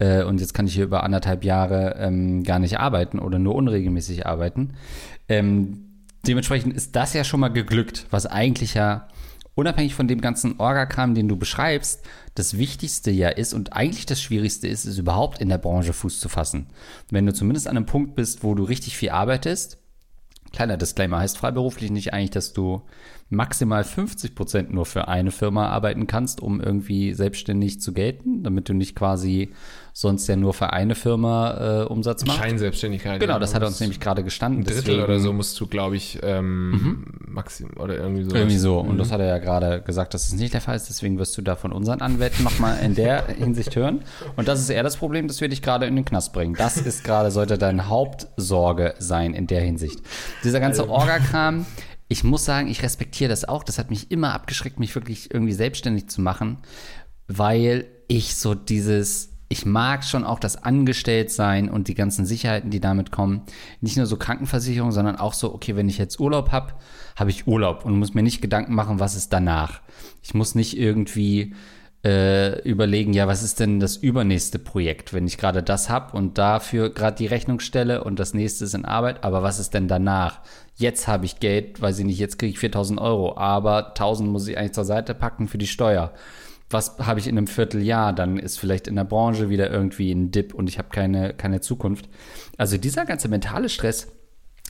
[0.00, 3.54] äh, und jetzt kann ich hier über anderthalb Jahre ähm, gar nicht arbeiten oder nur
[3.54, 4.74] unregelmäßig arbeiten.
[5.28, 5.84] Ähm,
[6.26, 9.06] dementsprechend ist das ja schon mal geglückt, was eigentlich ja
[9.54, 12.02] unabhängig von dem ganzen Orga-Kram, den du beschreibst,
[12.34, 16.18] das Wichtigste ja ist und eigentlich das Schwierigste ist, ist überhaupt in der Branche Fuß
[16.18, 16.66] zu fassen.
[17.10, 19.78] Wenn du zumindest an einem Punkt bist, wo du richtig viel arbeitest,
[20.52, 22.82] kleiner Disclaimer heißt freiberuflich nicht eigentlich, dass du
[23.30, 28.68] maximal 50 Prozent nur für eine Firma arbeiten kannst, um irgendwie selbstständig zu gelten, damit
[28.68, 29.50] du nicht quasi
[29.92, 32.40] sonst ja nur für eine Firma äh, Umsatz machst.
[32.40, 33.20] Scheinselbstständigkeit.
[33.20, 34.62] Genau, das hat er uns nämlich gerade gestanden.
[34.62, 37.04] Ein Drittel deswegen, oder so musst du, glaube ich, ähm, mhm.
[37.26, 38.34] maxim oder irgendwie so.
[38.34, 38.78] Irgendwie so.
[38.78, 38.98] Und mhm.
[38.98, 40.88] das hat er ja gerade gesagt, dass es nicht der Fall ist.
[40.88, 44.02] Deswegen wirst du da von unseren Anwälten nochmal in der Hinsicht hören.
[44.36, 46.54] Und das ist eher das Problem, dass wir dich gerade in den Knast bringen.
[46.54, 50.00] Das ist gerade, sollte deine Hauptsorge sein in der Hinsicht.
[50.44, 51.66] Dieser ganze also Orga-Kram,
[52.10, 53.62] ich muss sagen, ich respektiere das auch.
[53.62, 56.58] Das hat mich immer abgeschreckt, mich wirklich irgendwie selbstständig zu machen,
[57.28, 62.78] weil ich so dieses ich mag schon auch das Angestelltsein und die ganzen Sicherheiten, die
[62.78, 63.42] damit kommen.
[63.80, 66.74] Nicht nur so Krankenversicherung, sondern auch so, okay, wenn ich jetzt Urlaub habe,
[67.16, 69.80] habe ich Urlaub und muss mir nicht Gedanken machen, was ist danach.
[70.22, 71.52] Ich muss nicht irgendwie
[72.04, 76.38] äh, überlegen, ja, was ist denn das übernächste Projekt, wenn ich gerade das habe und
[76.38, 79.88] dafür gerade die Rechnung stelle und das nächste ist in Arbeit, aber was ist denn
[79.88, 80.40] danach?
[80.76, 84.48] Jetzt habe ich Geld, weiß ich nicht, jetzt kriege ich 4000 Euro, aber 1000 muss
[84.48, 86.14] ich eigentlich zur Seite packen für die Steuer
[86.70, 88.12] was habe ich in einem Vierteljahr?
[88.12, 91.60] Dann ist vielleicht in der Branche wieder irgendwie ein Dip und ich habe keine, keine
[91.60, 92.08] Zukunft.
[92.56, 94.08] Also dieser ganze mentale Stress,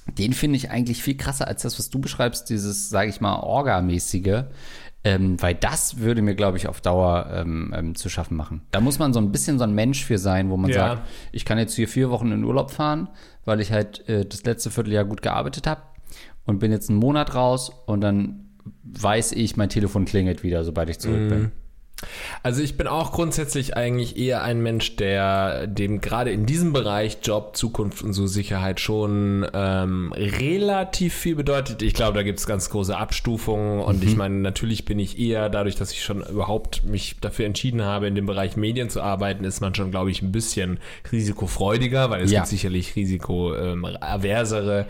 [0.06, 3.40] den finde ich eigentlich viel krasser als das, was du beschreibst, dieses, sage ich mal,
[3.40, 4.44] Orga-mäßige.
[5.02, 8.62] Ähm, weil das würde mir, glaube ich, auf Dauer ähm, ähm, zu schaffen machen.
[8.70, 10.76] Da muss man so ein bisschen so ein Mensch für sein, wo man ja.
[10.76, 13.08] sagt, ich kann jetzt hier vier Wochen in Urlaub fahren,
[13.46, 15.80] weil ich halt äh, das letzte Vierteljahr gut gearbeitet habe
[16.44, 18.50] und bin jetzt einen Monat raus und dann
[18.84, 21.28] weiß ich, mein Telefon klingelt wieder, sobald ich zurück mm.
[21.28, 21.52] bin.
[22.42, 27.18] Also ich bin auch grundsätzlich eigentlich eher ein Mensch, der dem gerade in diesem Bereich
[27.22, 31.82] Job, Zukunft und so Sicherheit schon ähm, relativ viel bedeutet.
[31.82, 34.08] Ich glaube, da gibt es ganz große Abstufungen und mhm.
[34.08, 38.06] ich meine, natürlich bin ich eher, dadurch, dass ich schon überhaupt mich dafür entschieden habe,
[38.06, 40.78] in dem Bereich Medien zu arbeiten, ist man schon, glaube ich, ein bisschen
[41.12, 42.40] risikofreudiger, weil es ja.
[42.40, 44.86] gibt sicherlich risikoaversere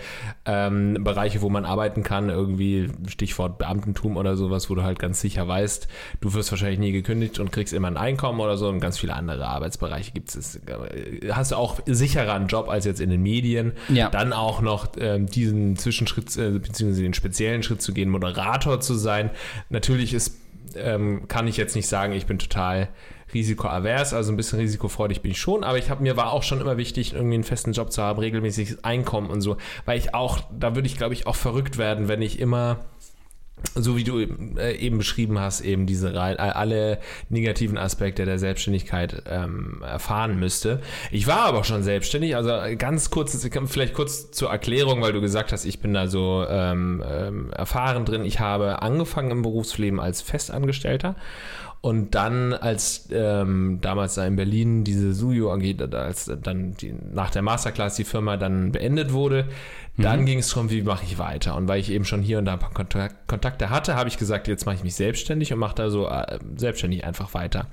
[0.46, 5.20] ähm, Bereiche, wo man arbeiten kann, irgendwie Stichwort Beamtentum oder sowas, wo du halt ganz
[5.20, 5.88] sicher weißt,
[6.20, 9.15] du wirst wahrscheinlich nie gekündigt und kriegst immer ein Einkommen oder so und ganz viele
[9.15, 10.57] andere Arbeitsbereiche gibt es.
[10.57, 13.73] Äh, hast du auch sicherer einen Job als jetzt in den Medien.
[13.89, 14.11] Ja.
[14.11, 18.95] Dann auch noch ähm, diesen Zwischenschritt, äh, beziehungsweise den speziellen Schritt zu gehen, Moderator zu
[18.95, 19.31] sein.
[19.69, 20.37] Natürlich ist,
[20.77, 22.89] ähm, kann ich jetzt nicht sagen, ich bin total
[23.33, 26.61] risikoavers, also ein bisschen risikofreudig bin ich schon, aber ich habe mir war auch schon
[26.61, 30.41] immer wichtig, irgendwie einen festen Job zu haben, regelmäßiges Einkommen und so, weil ich auch,
[30.59, 32.81] da würde ich glaube ich auch verrückt werden, wenn ich immer
[33.75, 39.83] so wie du äh, eben beschrieben hast, eben diese alle negativen Aspekte der Selbstständigkeit ähm,
[39.83, 40.81] erfahren müsste.
[41.11, 45.53] Ich war aber schon selbstständig, also ganz kurz, vielleicht kurz zur Erklärung, weil du gesagt
[45.53, 48.25] hast, ich bin da so ähm, ähm, erfahren drin.
[48.25, 51.16] Ich habe angefangen im Berufsleben als Festangestellter
[51.83, 57.31] und dann, als ähm, damals da in Berlin diese Suyo AG, als dann die, nach
[57.31, 59.46] der Masterclass die Firma dann beendet wurde,
[59.96, 60.26] dann mhm.
[60.26, 61.57] ging es darum, wie mache ich weiter.
[61.57, 64.48] Und weil ich eben schon hier und da ein paar Kontakte hatte, habe ich gesagt,
[64.48, 67.66] jetzt mache ich mich selbstständig und mache da so äh, selbstständig einfach weiter.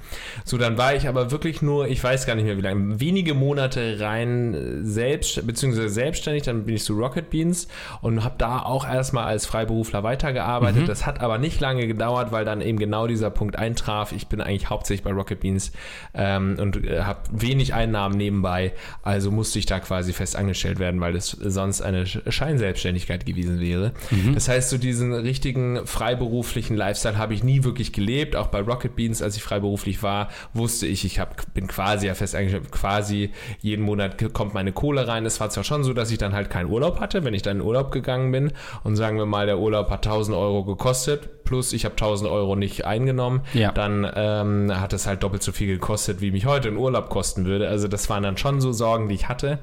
[0.43, 3.33] So, dann war ich aber wirklich nur, ich weiß gar nicht mehr wie lange, wenige
[3.33, 7.67] Monate rein äh, selbst, beziehungsweise selbstständig, dann bin ich zu Rocket Beans
[8.01, 10.83] und habe da auch erstmal als Freiberufler weitergearbeitet.
[10.83, 10.87] Mhm.
[10.87, 14.11] Das hat aber nicht lange gedauert, weil dann eben genau dieser Punkt eintraf.
[14.11, 15.71] Ich bin eigentlich hauptsächlich bei Rocket Beans
[16.13, 20.99] ähm, und äh, habe wenig Einnahmen nebenbei, also musste ich da quasi fest angestellt werden,
[20.99, 23.91] weil das sonst eine Scheinselbstständigkeit gewesen wäre.
[24.11, 24.33] Mhm.
[24.33, 28.35] Das heißt, so diesen richtigen freiberuflichen Lifestyle habe ich nie wirklich gelebt.
[28.35, 32.13] Auch bei Rocket Beans, als ich freiberuflich war, wusste ich, ich hab, bin quasi ja
[32.13, 35.25] fest eingestellt, quasi jeden Monat kommt meine Kohle rein.
[35.25, 37.57] Es war zwar schon so, dass ich dann halt keinen Urlaub hatte, wenn ich dann
[37.57, 38.51] in Urlaub gegangen bin
[38.83, 42.55] und sagen wir mal, der Urlaub hat 1000 Euro gekostet, plus ich habe 1000 Euro
[42.55, 43.71] nicht eingenommen, ja.
[43.71, 47.45] dann ähm, hat es halt doppelt so viel gekostet, wie mich heute ein Urlaub kosten
[47.45, 47.67] würde.
[47.67, 49.59] Also das waren dann schon so Sorgen, die ich hatte.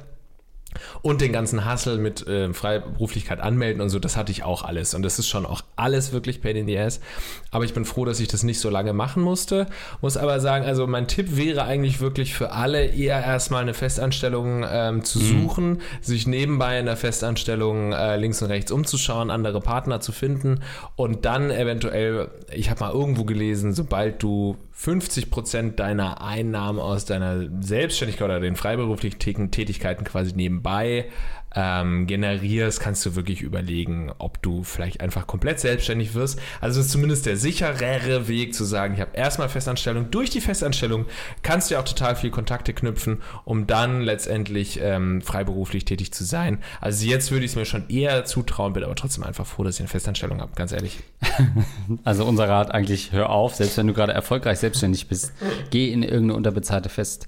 [1.02, 4.94] Und den ganzen Hassel mit äh, Freiberuflichkeit anmelden und so, das hatte ich auch alles.
[4.94, 7.00] Und das ist schon auch alles wirklich Pain in the Ass.
[7.54, 9.68] Aber ich bin froh, dass ich das nicht so lange machen musste.
[10.00, 14.64] Muss aber sagen, also mein Tipp wäre eigentlich wirklich für alle eher erstmal eine Festanstellung
[14.68, 15.42] ähm, zu mhm.
[15.42, 20.62] suchen, sich nebenbei in der Festanstellung äh, links und rechts umzuschauen, andere Partner zu finden
[20.96, 27.04] und dann eventuell, ich habe mal irgendwo gelesen, sobald du 50 Prozent deiner Einnahmen aus
[27.04, 31.06] deiner Selbstständigkeit oder den freiberuflichen Tätigkeiten quasi nebenbei
[31.54, 36.40] ähm, generierst, kannst du wirklich überlegen, ob du vielleicht einfach komplett selbstständig wirst.
[36.60, 40.10] Also ist zumindest der sicherere Weg zu sagen, ich habe erstmal Festanstellung.
[40.10, 41.06] Durch die Festanstellung
[41.42, 46.24] kannst du ja auch total viel Kontakte knüpfen, um dann letztendlich ähm, freiberuflich tätig zu
[46.24, 46.58] sein.
[46.80, 49.76] Also jetzt würde ich es mir schon eher zutrauen, bin aber trotzdem einfach froh, dass
[49.76, 50.98] ich eine Festanstellung habe, ganz ehrlich.
[52.02, 55.32] Also unser Rat eigentlich, hör auf, selbst wenn du gerade erfolgreich selbstständig bist,
[55.70, 57.24] geh in irgendeine unterbezahlte Festanstellung.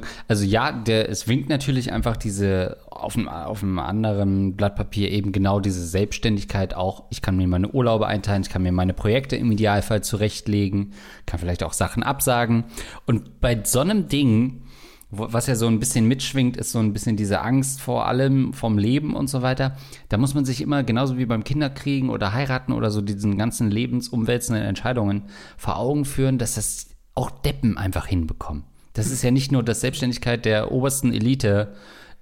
[0.06, 4.76] Äh, also ja, der, es winkt natürlich einfach diese auf einem, auf einem anderen Blatt
[4.76, 7.04] Papier eben genau diese Selbstständigkeit auch.
[7.10, 10.92] Ich kann mir meine Urlaube einteilen, ich kann mir meine Projekte im Idealfall zurechtlegen,
[11.26, 12.64] kann vielleicht auch Sachen absagen.
[13.06, 14.62] Und bei so einem Ding,
[15.10, 18.76] was ja so ein bisschen mitschwingt, ist so ein bisschen diese Angst vor allem, vom
[18.76, 19.76] Leben und so weiter.
[20.08, 23.70] Da muss man sich immer, genauso wie beim Kinderkriegen oder heiraten oder so diesen ganzen
[23.70, 25.24] lebensumwälzenden Entscheidungen
[25.56, 28.64] vor Augen führen, dass das auch Deppen einfach hinbekommen.
[28.96, 31.74] Das ist ja nicht nur das Selbstständigkeit der obersten Elite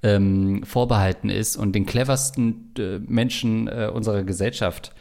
[0.02, 4.92] ähm, vorbehalten ist und den cleversten äh, Menschen äh, unserer Gesellschaft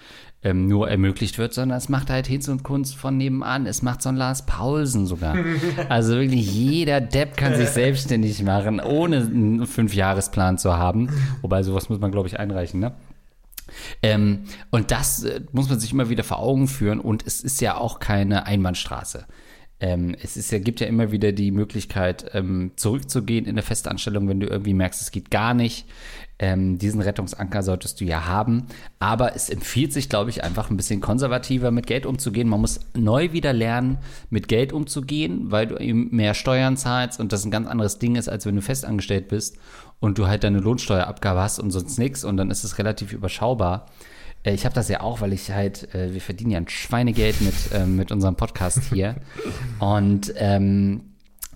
[0.44, 3.66] ähm, nur ermöglicht wird, sondern es macht halt Hinz und Kunst von nebenan.
[3.66, 5.38] Es macht so ein Lars Paulsen sogar.
[5.90, 11.10] Also wirklich jeder Depp kann sich selbstständig machen, ohne einen Fünfjahresplan zu haben.
[11.42, 12.94] Wobei sowas muss man, glaube ich, einreichen, ne?
[14.02, 17.00] Ähm, und das äh, muss man sich immer wieder vor Augen führen.
[17.00, 19.26] Und es ist ja auch keine Einbahnstraße.
[19.84, 24.40] Ähm, es ist gibt ja immer wieder die Möglichkeit, ähm, zurückzugehen in der Festanstellung, wenn
[24.40, 25.86] du irgendwie merkst, es geht gar nicht.
[26.40, 28.68] Ähm, diesen Rettungsanker solltest du ja haben.
[29.00, 32.48] Aber es empfiehlt sich, glaube ich, einfach ein bisschen konservativer mit Geld umzugehen.
[32.48, 33.98] Man muss neu wieder lernen,
[34.30, 38.16] mit Geld umzugehen, weil du eben mehr Steuern zahlst und das ein ganz anderes Ding
[38.16, 39.58] ist, als wenn du festangestellt bist
[40.00, 43.88] und du halt deine Lohnsteuerabgabe hast und sonst nichts und dann ist es relativ überschaubar.
[44.44, 47.42] Äh, ich habe das ja auch, weil ich halt, äh, wir verdienen ja ein Schweinegeld
[47.42, 49.16] mit, äh, mit unserem Podcast hier.
[49.80, 51.02] Und ähm,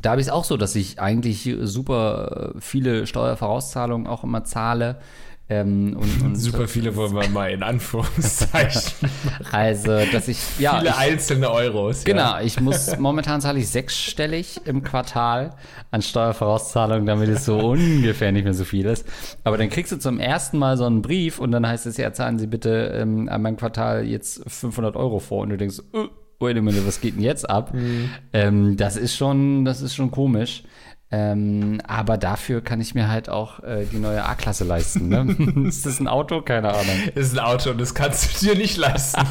[0.02, 5.00] da habe ich es auch so, dass ich eigentlich super viele Steuervorauszahlungen auch immer zahle.
[5.50, 9.10] Ähm, und, und Super viele wollen wir mal in Anführungszeichen.
[9.52, 10.78] also, dass ich, ja.
[10.80, 12.04] Viele ich, einzelne Euros.
[12.04, 12.42] Genau, ja.
[12.42, 15.56] ich muss, momentan zahle ich sechsstellig im Quartal
[15.92, 19.06] an Steuervorauszahlungen, damit es so ungefähr nicht mehr so viel ist.
[19.46, 22.12] Aber dann kriegst du zum ersten Mal so einen Brief und dann heißt es, ja,
[22.12, 26.08] zahlen Sie bitte ähm, an meinem Quartal jetzt 500 Euro vor und du denkst, uh,
[26.40, 27.74] wait a minute, was geht denn jetzt ab?
[27.74, 28.10] Mhm.
[28.34, 30.64] Ähm, das ist schon, das ist schon komisch.
[31.10, 35.08] Ähm, aber dafür kann ich mir halt auch äh, die neue A-Klasse leisten.
[35.08, 35.65] Ne?
[35.67, 36.41] ist das ein Auto?
[36.41, 36.96] Keine Ahnung.
[37.15, 39.22] Ist ein Auto und das kannst du dir nicht leisten.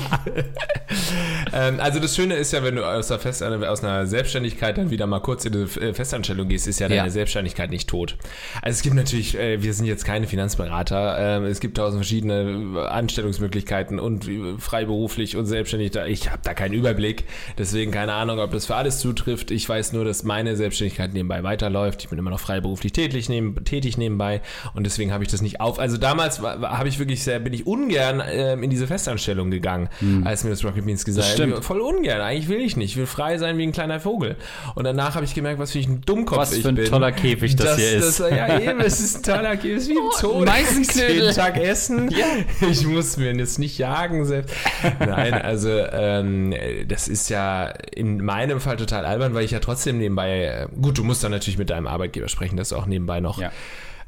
[1.53, 4.91] ähm, also das Schöne ist ja, wenn du aus, der Fest, aus einer Selbstständigkeit dann
[4.91, 7.11] wieder mal kurz in die äh, Festanstellung gehst, ist ja deine ja.
[7.11, 8.17] Selbstständigkeit nicht tot.
[8.62, 12.89] Also es gibt natürlich, äh, wir sind jetzt keine Finanzberater, äh, es gibt tausend verschiedene
[12.89, 15.95] Anstellungsmöglichkeiten und äh, freiberuflich und selbstständig.
[16.07, 17.25] Ich habe da keinen Überblick,
[17.59, 19.51] deswegen keine Ahnung, ob das für alles zutrifft.
[19.51, 22.03] Ich weiß nur, dass meine Selbstständigkeit nebenbei weiter weiterläuft.
[22.03, 24.41] Ich bin immer noch freiberuflich tätig, neben, tätig nebenbei
[24.75, 25.79] und deswegen habe ich das nicht auf.
[25.79, 30.27] Also damals habe ich wirklich sehr, bin ich ungern äh, in diese Festanstellung gegangen, hm.
[30.27, 31.65] als mir das Rocket Beans gesagt hat.
[31.65, 32.21] Voll ungern.
[32.21, 32.93] Eigentlich will ich nicht.
[32.93, 34.37] Ich will frei sein wie ein kleiner Vogel.
[34.75, 36.77] Und danach habe ich gemerkt, was für ein Dummkopf was ich bin.
[36.77, 38.21] Was für ein toller Käfig das, das hier ist.
[38.21, 39.77] Das, ja, eben, es ist ein toller Käfig.
[39.77, 40.45] Es ist wie im oh, Zoo.
[40.45, 42.11] Meistens jeden Tag essen.
[42.11, 42.27] Ja.
[42.71, 44.55] Ich muss mir jetzt nicht jagen selbst.
[45.01, 46.55] Nein, also ähm,
[46.89, 50.99] das ist ja in meinem Fall total albern, weil ich ja trotzdem nebenbei, äh, gut,
[50.99, 53.53] du musst dann natürlich natürlich mit deinem Arbeitgeber sprechen, dass du auch nebenbei noch ja.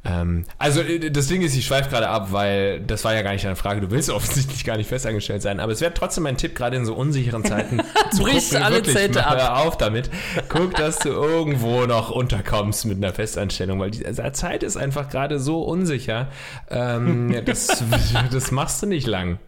[0.04, 3.32] Ähm, also äh, das Ding ist, ich schweife gerade ab, weil das war ja gar
[3.32, 3.80] nicht deine Frage.
[3.80, 5.60] Du willst offensichtlich gar nicht festangestellt sein.
[5.60, 7.80] Aber es wäre trotzdem mein Tipp, gerade in so unsicheren Zeiten
[8.12, 9.38] zu Brichst gucken, alle wirklich, Zelte ab.
[9.38, 10.10] Hör auf damit.
[10.48, 15.40] Guck, dass du irgendwo noch unterkommst mit einer Festanstellung, weil die Zeit ist einfach gerade
[15.40, 16.28] so unsicher.
[16.70, 17.82] Ähm, das,
[18.30, 19.38] das machst du nicht lang.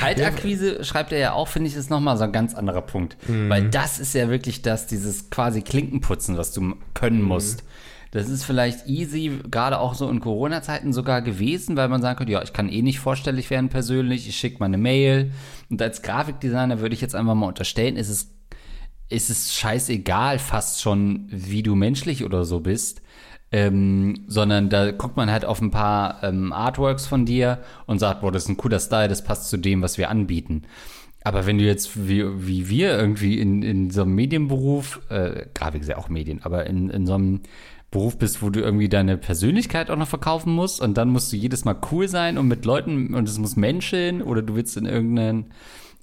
[0.00, 3.16] Kaltakquise, schreibt er ja auch, finde ich, ist nochmal so ein ganz anderer Punkt.
[3.28, 3.50] Mhm.
[3.50, 7.62] Weil das ist ja wirklich das, dieses quasi Klinkenputzen, was du können musst.
[7.62, 7.66] Mhm
[8.16, 12.32] Das ist vielleicht easy, gerade auch so in Corona-Zeiten sogar gewesen, weil man sagen könnte,
[12.32, 15.32] ja, ich kann eh nicht vorstellig werden persönlich, ich schicke mal eine Mail.
[15.68, 18.34] Und als Grafikdesigner würde ich jetzt einfach mal unterstellen, ist es,
[19.10, 23.02] ist es scheißegal fast schon, wie du menschlich oder so bist.
[23.52, 28.22] Ähm, sondern da guckt man halt auf ein paar ähm, Artworks von dir und sagt,
[28.22, 30.62] boah, das ist ein cooler Style, das passt zu dem, was wir anbieten.
[31.22, 35.82] Aber wenn du jetzt wie, wie wir irgendwie in, in so einem Medienberuf, äh, Grafik
[35.82, 37.40] ist ja auch Medien, aber in, in so einem
[37.90, 41.36] Beruf bist, wo du irgendwie deine Persönlichkeit auch noch verkaufen musst und dann musst du
[41.36, 44.86] jedes Mal cool sein und mit Leuten und es muss menscheln oder du willst in
[44.86, 45.52] irgendeinen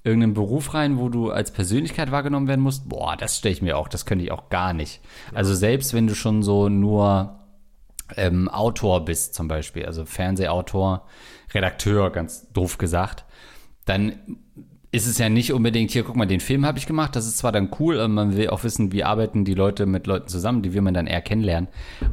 [0.04, 3.78] irgendeinen Beruf rein, wo du als Persönlichkeit wahrgenommen werden musst, boah, das stelle ich mir
[3.78, 5.00] auch, das könnte ich auch gar nicht.
[5.32, 7.38] Also selbst wenn du schon so nur
[8.16, 11.06] ähm, Autor bist zum Beispiel, also Fernsehautor,
[11.54, 13.24] Redakteur, ganz doof gesagt,
[13.86, 14.38] dann
[14.94, 17.38] ist es ja nicht unbedingt, hier, guck mal, den Film habe ich gemacht, das ist
[17.38, 20.62] zwar dann cool, aber man will auch wissen, wie arbeiten die Leute mit Leuten zusammen,
[20.62, 21.68] die will man dann eher kennenlernen.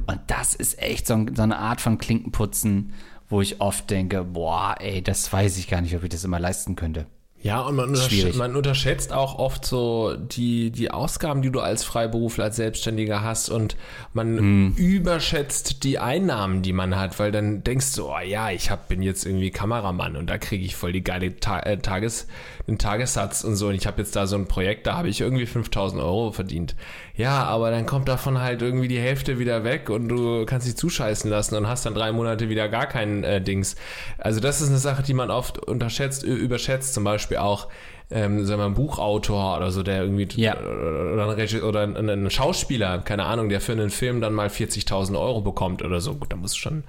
[0.08, 2.94] Und das ist echt so, so eine Art von Klinkenputzen,
[3.30, 6.39] wo ich oft denke, boah, ey, das weiß ich gar nicht, ob ich das immer
[6.39, 7.06] leisten könnte.
[7.43, 11.84] Ja, und man, untersch man, unterschätzt auch oft so die, die Ausgaben, die du als
[11.84, 13.75] Freiberufler, als Selbstständiger hast und
[14.13, 14.73] man hm.
[14.75, 19.01] überschätzt die Einnahmen, die man hat, weil dann denkst du, oh ja, ich hab, bin
[19.01, 22.27] jetzt irgendwie Kameramann und da kriege ich voll die geile Ta äh, Tages,
[22.67, 25.21] einen Tagessatz und so und ich habe jetzt da so ein Projekt, da habe ich
[25.21, 26.75] irgendwie 5000 Euro verdient.
[27.22, 30.76] Ja, aber dann kommt davon halt irgendwie die Hälfte wieder weg und du kannst dich
[30.76, 33.76] zuscheißen lassen und hast dann drei Monate wieder gar kein äh, Dings.
[34.18, 37.68] Also das ist eine Sache, die man oft unterschätzt, überschätzt, zum Beispiel auch
[38.10, 40.60] ähm, sagen wir, ein Buchautor oder so, der irgendwie ja.
[40.60, 45.16] oder, ein, oder ein, ein, Schauspieler, keine Ahnung, der für einen Film dann mal 40.000
[45.20, 46.16] Euro bekommt oder so.
[46.16, 46.84] Gut, da muss schon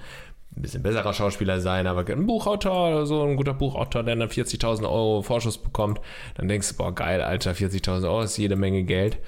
[0.56, 4.28] ein bisschen besserer Schauspieler sein, aber ein Buchautor oder so, ein guter Buchautor, der dann
[4.30, 6.00] 40.000 Euro Vorschuss bekommt,
[6.36, 9.18] dann denkst du, boah, geil, Alter, 40.000 Euro ist jede Menge Geld.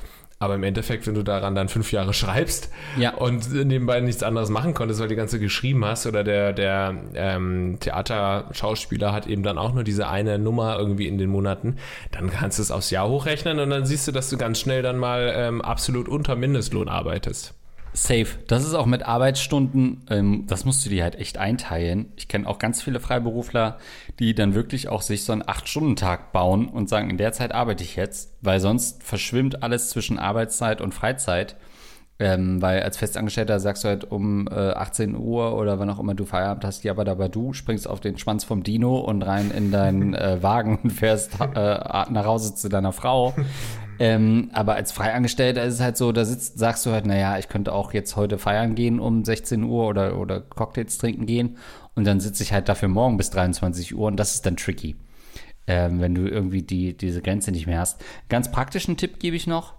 [0.44, 3.14] Aber im Endeffekt, wenn du daran dann fünf Jahre schreibst ja.
[3.14, 6.94] und nebenbei nichts anderes machen konntest, weil du die ganze geschrieben hast, oder der, der
[7.14, 11.76] ähm, Theaterschauspieler hat eben dann auch nur diese eine Nummer irgendwie in den Monaten,
[12.12, 14.82] dann kannst du es aufs Jahr hochrechnen und dann siehst du, dass du ganz schnell
[14.82, 17.54] dann mal ähm, absolut unter Mindestlohn arbeitest.
[17.96, 18.26] Safe.
[18.48, 22.12] Das ist auch mit Arbeitsstunden, ähm, das musst du dir halt echt einteilen.
[22.16, 23.78] Ich kenne auch ganz viele Freiberufler,
[24.18, 27.84] die dann wirklich auch sich so einen Acht-Stunden-Tag bauen und sagen, in der Zeit arbeite
[27.84, 31.54] ich jetzt, weil sonst verschwimmt alles zwischen Arbeitszeit und Freizeit.
[32.20, 36.14] Ähm, weil als Festangestellter sagst du halt um äh, 18 Uhr oder wann auch immer
[36.14, 39.50] du Feierabend hast, ja, aber dabei du springst auf den Schwanz vom Dino und rein
[39.50, 43.34] in deinen äh, Wagen und fährst äh, nach Hause zu deiner Frau.
[43.98, 47.48] Ähm, aber als Freiangestellter ist es halt so, da sitzt, sagst du halt, naja, ich
[47.48, 51.58] könnte auch jetzt heute feiern gehen um 16 Uhr oder, oder Cocktails trinken gehen
[51.94, 54.96] und dann sitze ich halt dafür morgen bis 23 Uhr und das ist dann tricky,
[55.66, 58.02] ähm, wenn du irgendwie die, diese Grenze nicht mehr hast.
[58.28, 59.74] Ganz praktischen Tipp gebe ich noch.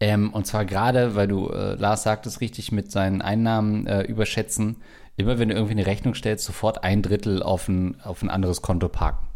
[0.00, 4.02] Ähm, und zwar gerade, weil du, äh, Lars sagt es richtig, mit seinen Einnahmen äh,
[4.02, 4.76] überschätzen,
[5.16, 8.62] immer wenn du irgendwie eine Rechnung stellst, sofort ein Drittel auf ein, auf ein anderes
[8.62, 9.27] Konto parken.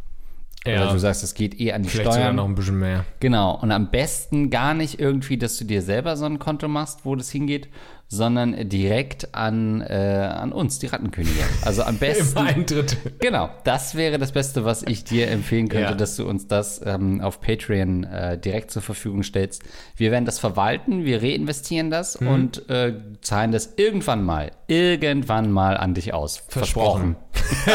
[0.66, 0.84] Ja.
[0.84, 2.22] Oder du sagst, es geht eh an die Vielleicht Steuern.
[2.22, 3.04] Sogar noch ein bisschen mehr.
[3.20, 3.58] Genau.
[3.60, 7.16] Und am besten gar nicht irgendwie, dass du dir selber so ein Konto machst, wo
[7.16, 7.68] das hingeht,
[8.12, 11.32] sondern direkt an, äh, an uns, die Rattenkönige.
[11.64, 12.38] Also am besten.
[12.38, 12.98] Im Eintritt.
[13.20, 15.94] Genau, das wäre das Beste, was ich dir empfehlen könnte, ja.
[15.94, 19.62] dass du uns das ähm, auf Patreon äh, direkt zur Verfügung stellst.
[19.96, 22.28] Wir werden das verwalten, wir reinvestieren das hm.
[22.28, 26.42] und äh, zahlen das irgendwann mal, irgendwann mal an dich aus.
[26.48, 27.16] Versprochen.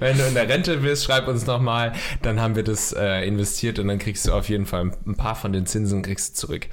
[0.00, 3.78] Wenn du in der Rente bist, schreib uns nochmal, dann haben wir das äh, investiert
[3.78, 6.68] und dann kriegst du auf jeden Fall ein paar von den Zinsen kriegst du zurück.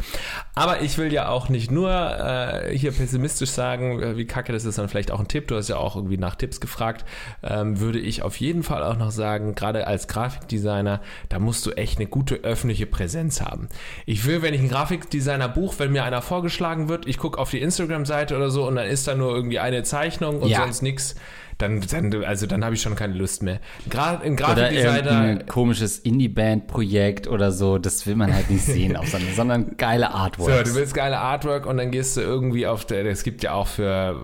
[0.55, 1.89] Aber ich will ja auch nicht nur
[2.29, 5.47] äh, hier pessimistisch sagen, äh, wie kacke das ist, dann vielleicht auch ein Tipp.
[5.47, 7.05] Du hast ja auch irgendwie nach Tipps gefragt.
[7.43, 11.71] Ähm, würde ich auf jeden Fall auch noch sagen, gerade als Grafikdesigner, da musst du
[11.71, 13.69] echt eine gute öffentliche Präsenz haben.
[14.05, 17.49] Ich will, wenn ich einen Grafikdesigner buche, wenn mir einer vorgeschlagen wird, ich gucke auf
[17.49, 20.59] die Instagram-Seite oder so und dann ist da nur irgendwie eine Zeichnung und ja.
[20.61, 21.15] sonst nichts
[21.59, 23.59] dann, dann also dann habe ich schon keine Lust mehr.
[23.89, 25.11] Gerade ein Grafikdesigner.
[25.11, 30.11] Ein komisches Indie-Band-Projekt oder so, das will man halt nicht sehen, auf, sondern, sondern geile
[30.11, 30.65] Artwork.
[30.65, 33.51] So, du willst geile Artwork und dann gehst du irgendwie auf der, es gibt ja
[33.51, 34.15] auch für,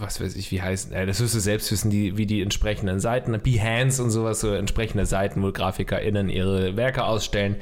[0.00, 2.98] was weiß ich, wie heißt, äh, das wirst du selbst wissen, die, wie die entsprechenden
[2.98, 7.56] Seiten, Behance und sowas, so entsprechende Seiten, wo GrafikerInnen ihre Werke ausstellen.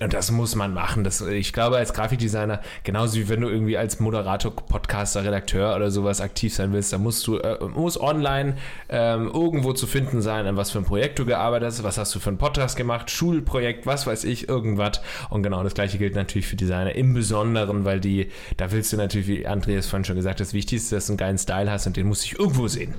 [0.00, 1.04] Und das muss man machen.
[1.04, 5.90] Das, ich glaube, als Grafikdesigner, genauso wie wenn du irgendwie als Moderator, Podcaster, Redakteur oder
[5.90, 8.56] sowas aktiv sein willst, da musst du, äh, muss online
[8.88, 12.14] ähm, irgendwo zu finden sein, an was für ein Projekt du gearbeitet hast, was hast
[12.14, 15.00] du für ein Podcast gemacht, Schulprojekt, was weiß ich, irgendwas.
[15.30, 18.96] Und genau das gleiche gilt natürlich für Designer im Besonderen, weil die, da willst du
[18.96, 21.86] natürlich, wie Andreas vorhin schon gesagt hat, das Wichtigste, dass du einen geilen Style hast
[21.86, 22.94] und den muss ich irgendwo sehen.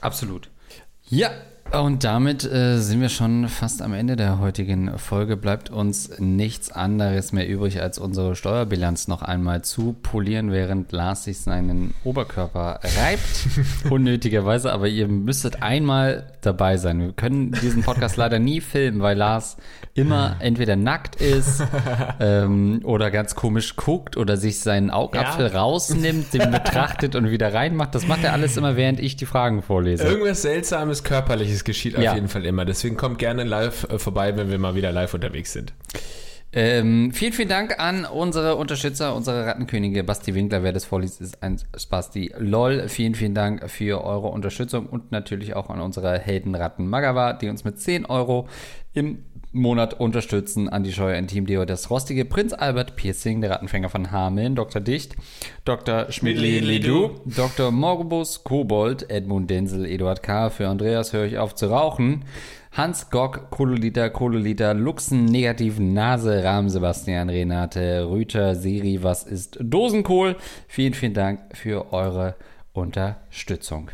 [0.00, 0.50] Absolut.
[1.08, 1.30] Ja,
[1.72, 5.38] Und damit äh, sind wir schon fast am Ende der heutigen Folge.
[5.38, 11.24] Bleibt uns nichts anderes mehr übrig, als unsere Steuerbilanz noch einmal zu polieren, während Lars
[11.24, 13.48] sich seinen Oberkörper reibt.
[13.90, 17.00] Unnötigerweise, aber ihr müsstet einmal dabei sein.
[17.00, 19.56] Wir können diesen Podcast leider nie filmen, weil Lars
[19.94, 21.62] immer entweder nackt ist
[22.20, 25.58] ähm, oder ganz komisch guckt oder sich seinen Augapfel ja.
[25.58, 27.94] rausnimmt, den betrachtet und wieder reinmacht.
[27.94, 30.04] Das macht er alles immer, während ich die Fragen vorlese.
[30.04, 32.10] Irgendwas Seltsames, Körperliches geschieht ja.
[32.10, 32.64] auf jeden Fall immer.
[32.64, 35.72] Deswegen kommt gerne live äh, vorbei, wenn wir mal wieder live unterwegs sind.
[36.54, 40.04] Ähm, vielen, vielen Dank an unsere Unterstützer, unsere Rattenkönige.
[40.04, 42.88] Basti Winkler, wer das vorliest, ist ein Spasti LOL.
[42.88, 47.64] Vielen, vielen Dank für eure Unterstützung und natürlich auch an unsere Heldenratten Magawa, die uns
[47.64, 48.48] mit 10 Euro
[48.92, 50.68] im Monat unterstützen.
[50.68, 54.80] Andi Scheuer in Team Deo, das rostige Prinz Albert Piercing, der Rattenfänger von Hameln, Dr.
[54.80, 55.14] Dicht,
[55.64, 56.10] Dr.
[56.10, 57.70] Schmidli Lidu, Dr.
[57.70, 60.50] Morbus Kobold, Edmund Denzel, Eduard K.
[60.50, 62.24] Für Andreas höre ich auf zu rauchen.
[62.72, 70.36] Hans Gock, Kololiter, Kololiter, Luxen, Negativen, Nase, Rahm, Sebastian, Renate, Rüter, Siri, was ist Dosenkohl?
[70.68, 72.36] Vielen, vielen Dank für eure
[72.72, 73.90] Unterstützung.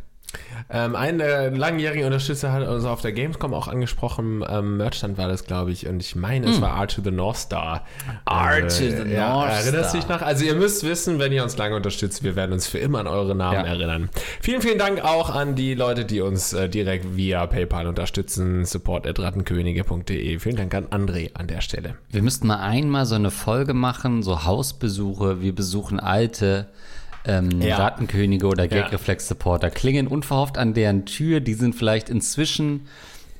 [0.70, 4.44] Ähm, ein äh, langjähriger Unterstützer hat uns auf der Gamescom auch angesprochen.
[4.48, 5.86] Ähm, Merchstand war das, glaube ich.
[5.86, 6.50] Und ich meine, mm.
[6.50, 6.62] es hm.
[6.62, 7.84] war Art to the North Star.
[8.24, 9.64] Art äh, to the ja, North Star.
[9.64, 10.22] Erinnerst du dich noch?
[10.22, 13.06] Also ihr müsst wissen, wenn ihr uns lange unterstützt, wir werden uns für immer an
[13.06, 13.72] eure Namen ja.
[13.72, 14.10] erinnern.
[14.40, 18.64] Vielen, vielen Dank auch an die Leute, die uns äh, direkt via PayPal unterstützen.
[18.64, 20.38] support.rattenkönige.de.
[20.38, 21.96] Vielen Dank an André an der Stelle.
[22.10, 25.40] Wir müssten mal einmal so eine Folge machen, so Hausbesuche.
[25.40, 26.68] Wir besuchen alte
[27.24, 27.76] ähm, ja.
[27.76, 31.40] Rattenkönige oder Gagreflex-Supporter klingen unverhofft an deren Tür.
[31.40, 32.86] Die sind vielleicht inzwischen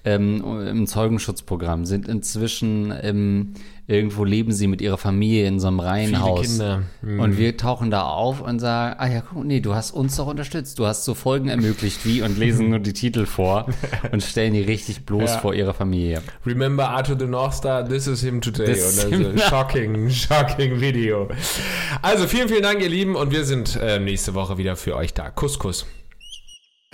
[0.05, 3.55] ähm, im Zeugenschutzprogramm, sind inzwischen im
[3.89, 6.61] irgendwo leben sie mit ihrer Familie in so einem Reihenhaus.
[7.01, 7.21] Mhm.
[7.21, 10.27] Und wir tauchen da auf und sagen, ah ja, guck, nee, du hast uns doch
[10.27, 10.79] unterstützt.
[10.79, 13.67] Du hast so Folgen ermöglicht wie und lesen nur die Titel vor
[14.13, 15.39] und stellen die richtig bloß ja.
[15.39, 16.23] vor ihrer Familie.
[16.45, 18.67] Remember Arthur the North Star, this is him today.
[18.67, 21.29] This und also, shocking, shocking Video.
[22.03, 23.17] Also vielen, vielen Dank, ihr Lieben.
[23.17, 25.31] Und wir sind äh, nächste Woche wieder für euch da.
[25.31, 25.87] Kuss, Kuss.